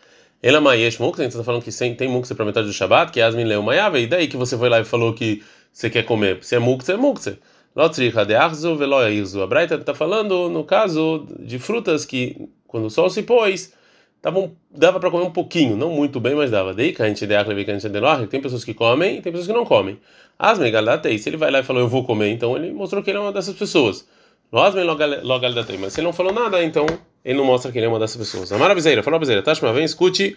Ela 0.42 0.60
Mayesh 0.62 0.98
Muktzil, 0.98 1.26
você 1.26 1.38
está 1.38 1.44
falando 1.44 1.64
que 1.64 1.72
tem 1.96 2.08
Muktzil 2.10 2.36
para 2.36 2.46
metade 2.46 2.68
do 2.68 2.74
Shabat, 2.74 3.12
que 3.12 3.22
Asmin 3.22 3.46
Leu 3.46 3.62
Maiava, 3.62 4.00
e 4.00 4.08
daí 4.08 4.28
que 4.28 4.38
você 4.38 4.58
foi 4.58 4.70
lá 4.70 4.80
e 4.80 4.86
falou 4.86 5.14
que 5.14 5.42
você 5.78 5.92
quer 5.92 6.04
comer. 6.04 6.40
Se 6.42 6.56
é 6.56 6.60
muktzeh, 6.60 6.94
é 6.94 6.98
muktzeh. 6.98 7.38
Lotzricha 7.78 8.26
de 8.26 8.34
arzu 8.34 8.76
veloizu. 8.76 9.44
A 9.44 9.46
Braita 9.46 9.76
está 9.76 9.94
falando 9.94 10.50
no 10.50 10.64
caso 10.64 11.28
de 11.40 11.60
frutas 11.60 12.06
que, 12.06 12.50
quando 12.66 12.86
o 12.86 12.90
sol 12.90 13.08
se 13.08 13.22
pôs, 13.22 13.72
tavam, 14.20 14.54
dava 14.72 15.00
para 15.00 15.12
comer 15.12 15.26
um 15.26 15.32
pouquinho, 15.32 15.78
não 15.78 15.92
muito 15.92 16.20
bem, 16.20 16.34
mas 16.34 16.50
dava. 16.50 16.74
Que 16.74 16.96
a 17.00 17.08
gente 17.08 17.28
de 17.28 17.36
a 17.36 17.44
gente 17.44 17.88
de 17.88 18.28
tem 18.32 18.42
pessoas 18.42 18.64
que 18.64 18.74
comem 18.74 19.18
e 19.18 19.22
tem 19.22 19.32
pessoas 19.32 19.46
que 19.46 19.54
não 19.54 19.64
comem. 19.64 20.00
Asme 20.40 20.72
se 21.20 21.30
ele 21.30 21.38
vai 21.38 21.52
lá 21.52 21.60
e 21.60 21.64
falou 21.64 21.84
eu 21.84 21.88
vou 21.88 22.04
comer, 22.04 22.30
então 22.30 22.58
ele 22.58 22.74
mostrou 22.74 23.04
que 23.04 23.12
ele 23.12 23.20
é 23.20 23.22
uma 23.22 23.32
dessas 23.32 23.56
pessoas. 23.56 24.08
Asme 24.52 24.82
logalatei, 24.82 25.78
mas 25.78 25.94
se 25.94 26.00
ele 26.00 26.08
não 26.08 26.14
falou 26.14 26.34
nada, 26.34 26.64
então 26.64 26.88
ele 27.24 27.38
não 27.38 27.46
mostra 27.46 27.72
que 27.72 27.78
ele 27.78 27.86
é 27.86 27.90
uma 27.90 28.00
dessas 28.00 28.18
pessoas. 28.18 28.52
Amara 28.52 28.74
Bezeira, 28.74 29.04
falou 29.04 29.20
Bezeira, 29.20 29.44
Tashma, 29.44 29.72
vem, 29.72 29.84
escute 29.84 30.36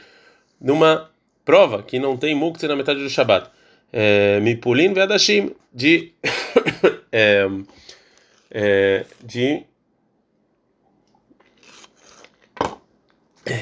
numa 0.61 1.09
prova 1.43 1.83
que 1.83 1.99
não 1.99 2.19
tem 2.19 2.35
muktzeh 2.35 2.69
na 2.69 2.77
metade 2.77 3.03
do 3.03 3.09
Shabat. 3.09 3.49
Mipulin 4.43 4.93
Vedashim, 4.93 5.53
de, 5.73 6.13
é, 7.13 7.47
é, 8.51 9.07
de 9.23 9.63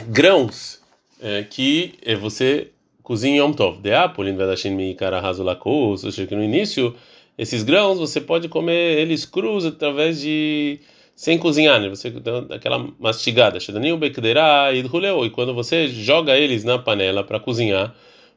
grãos 0.09 0.81
é, 1.21 1.43
que 1.43 1.99
você 2.21 2.71
cozinha 3.03 3.43
Yom 3.43 3.53
Tov. 3.53 3.81
De 3.81 3.93
Apulin 3.93 4.37
Vedashim 4.37 4.71
Mikara 4.71 5.19
Hazulakus, 5.19 6.05
ou 6.05 6.13
seja, 6.13 6.27
que 6.27 6.37
no 6.37 6.45
início 6.45 6.95
esses 7.39 7.63
grãos 7.63 7.99
você 7.99 8.21
pode 8.21 8.49
comer 8.49 8.99
eles 8.99 9.25
crus 9.25 9.65
através 9.65 10.21
de 10.21 10.81
sem 11.15 11.39
cozinhar, 11.39 11.81
né? 11.81 11.89
Você 11.89 12.11
dá 12.11 12.55
aquela 12.55 12.87
mastigada, 12.99 13.59
e 13.59 15.31
quando 15.31 15.55
você 15.55 15.89
joga 15.89 16.37
eles 16.37 16.65
na 16.65 16.79
panela 16.79 17.25
para 17.25 17.41
cozinhar, 17.41 17.95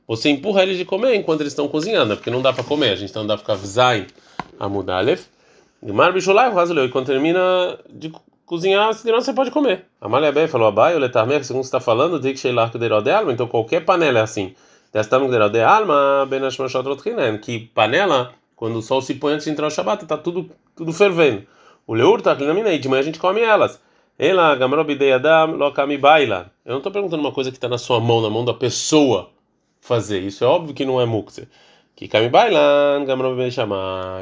você 0.08 0.30
empurra 0.30 0.64
eles 0.64 0.78
de 0.78 0.86
comer 0.86 1.16
enquanto 1.16 1.42
eles 1.42 1.54
estão 1.54 1.68
cozinhando, 1.68 2.08
né? 2.08 2.16
porque 2.16 2.32
não 2.32 2.42
dá 2.42 2.52
para 2.52 2.64
comer, 2.64 2.90
a 2.90 2.96
gente 2.96 3.14
não 3.14 3.28
dá 3.28 3.38
para 3.38 3.56
ficar 3.56 3.68
zain 3.68 4.08
amudalef. 4.66 5.26
Mar 5.82 6.14
bicholai 6.14 6.52
razuleu, 6.52 6.86
e 6.86 6.90
quando 6.90 7.08
termina 7.08 7.78
de 7.90 8.12
cozinhar, 8.46 8.94
senão 8.94 9.20
você 9.20 9.34
pode 9.34 9.50
comer. 9.50 9.86
A 10.00 10.08
Malha 10.08 10.32
Bé 10.32 10.48
falou 10.48 10.68
abai, 10.68 10.96
o 10.96 11.00
letarmer, 11.00 11.44
segundo 11.44 11.64
você 11.64 11.70
está 11.70 11.80
falando, 11.80 12.20
tem 12.20 12.34
que 12.34 12.40
sheilar 12.40 12.70
de 12.70 13.12
alma, 13.12 13.34
então 13.34 13.48
qualquer 13.48 13.84
panela 13.84 14.20
é 14.20 14.22
assim. 14.22 14.54
de 14.94 15.62
alma, 15.62 16.28
que 17.42 17.60
panela, 17.74 18.34
quando 18.56 18.76
o 18.76 18.82
sol 18.82 19.02
se 19.02 19.16
põe 19.16 19.34
antes 19.34 19.46
de 19.46 19.52
entrar 19.52 19.68
o 19.68 19.72
Shabat, 19.72 20.04
está 20.04 20.18
tudo, 20.18 20.52
tudo 20.76 20.94
fervendo. 20.94 21.44
O 21.88 21.96
leur 21.96 22.22
tá 22.22 22.34
e 22.34 22.80
de 22.80 22.88
manhã 22.88 23.02
a 23.02 23.04
gente 23.04 23.20
come 23.20 23.42
elas. 23.42 23.82
Ela, 24.20 24.54
gamrob 24.56 25.12
adam, 25.12 25.56
lokami 25.56 25.98
baila. 25.98 26.52
Eu 26.64 26.72
não 26.72 26.78
estou 26.78 26.92
perguntando 26.92 27.24
uma 27.24 27.32
coisa 27.32 27.50
que 27.50 27.58
está 27.58 27.68
na 27.68 27.80
sua 27.80 28.00
mão, 28.00 28.22
na 28.22 28.30
mão 28.30 28.46
da 28.46 28.54
pessoa 28.54 29.32
fazer. 29.80 30.20
Isso 30.20 30.44
é 30.44 30.48
óbvio 30.48 30.76
que 30.76 30.86
não 30.86 31.02
é 31.02 31.06
mukse. 31.06 31.48
Que 32.02 32.08
kami 32.08 32.30
bailan, 32.30 33.06
chamar. 33.52 34.22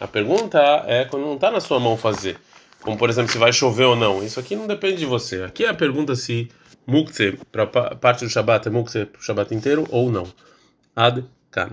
A 0.00 0.08
pergunta 0.08 0.58
é 0.86 1.04
quando 1.04 1.26
não 1.26 1.34
está 1.34 1.50
na 1.50 1.60
sua 1.60 1.78
mão 1.78 1.94
fazer. 1.94 2.38
Como 2.80 2.96
por 2.96 3.10
exemplo, 3.10 3.30
se 3.30 3.36
vai 3.36 3.52
chover 3.52 3.84
ou 3.84 3.94
não. 3.94 4.24
Isso 4.24 4.40
aqui 4.40 4.56
não 4.56 4.66
depende 4.66 4.96
de 4.96 5.04
você. 5.04 5.42
Aqui 5.42 5.66
é 5.66 5.68
a 5.68 5.74
pergunta 5.74 6.16
se 6.16 6.48
mukse 6.86 7.38
para 7.52 7.66
parte 7.66 8.24
do 8.24 8.30
Shabat 8.30 8.66
é 8.66 8.70
mukse 8.70 9.04
para 9.04 9.20
o 9.20 9.22
Shabat 9.22 9.54
inteiro 9.54 9.86
ou 9.90 10.10
não. 10.10 10.26
Ad 10.96 11.22
kan. 11.50 11.72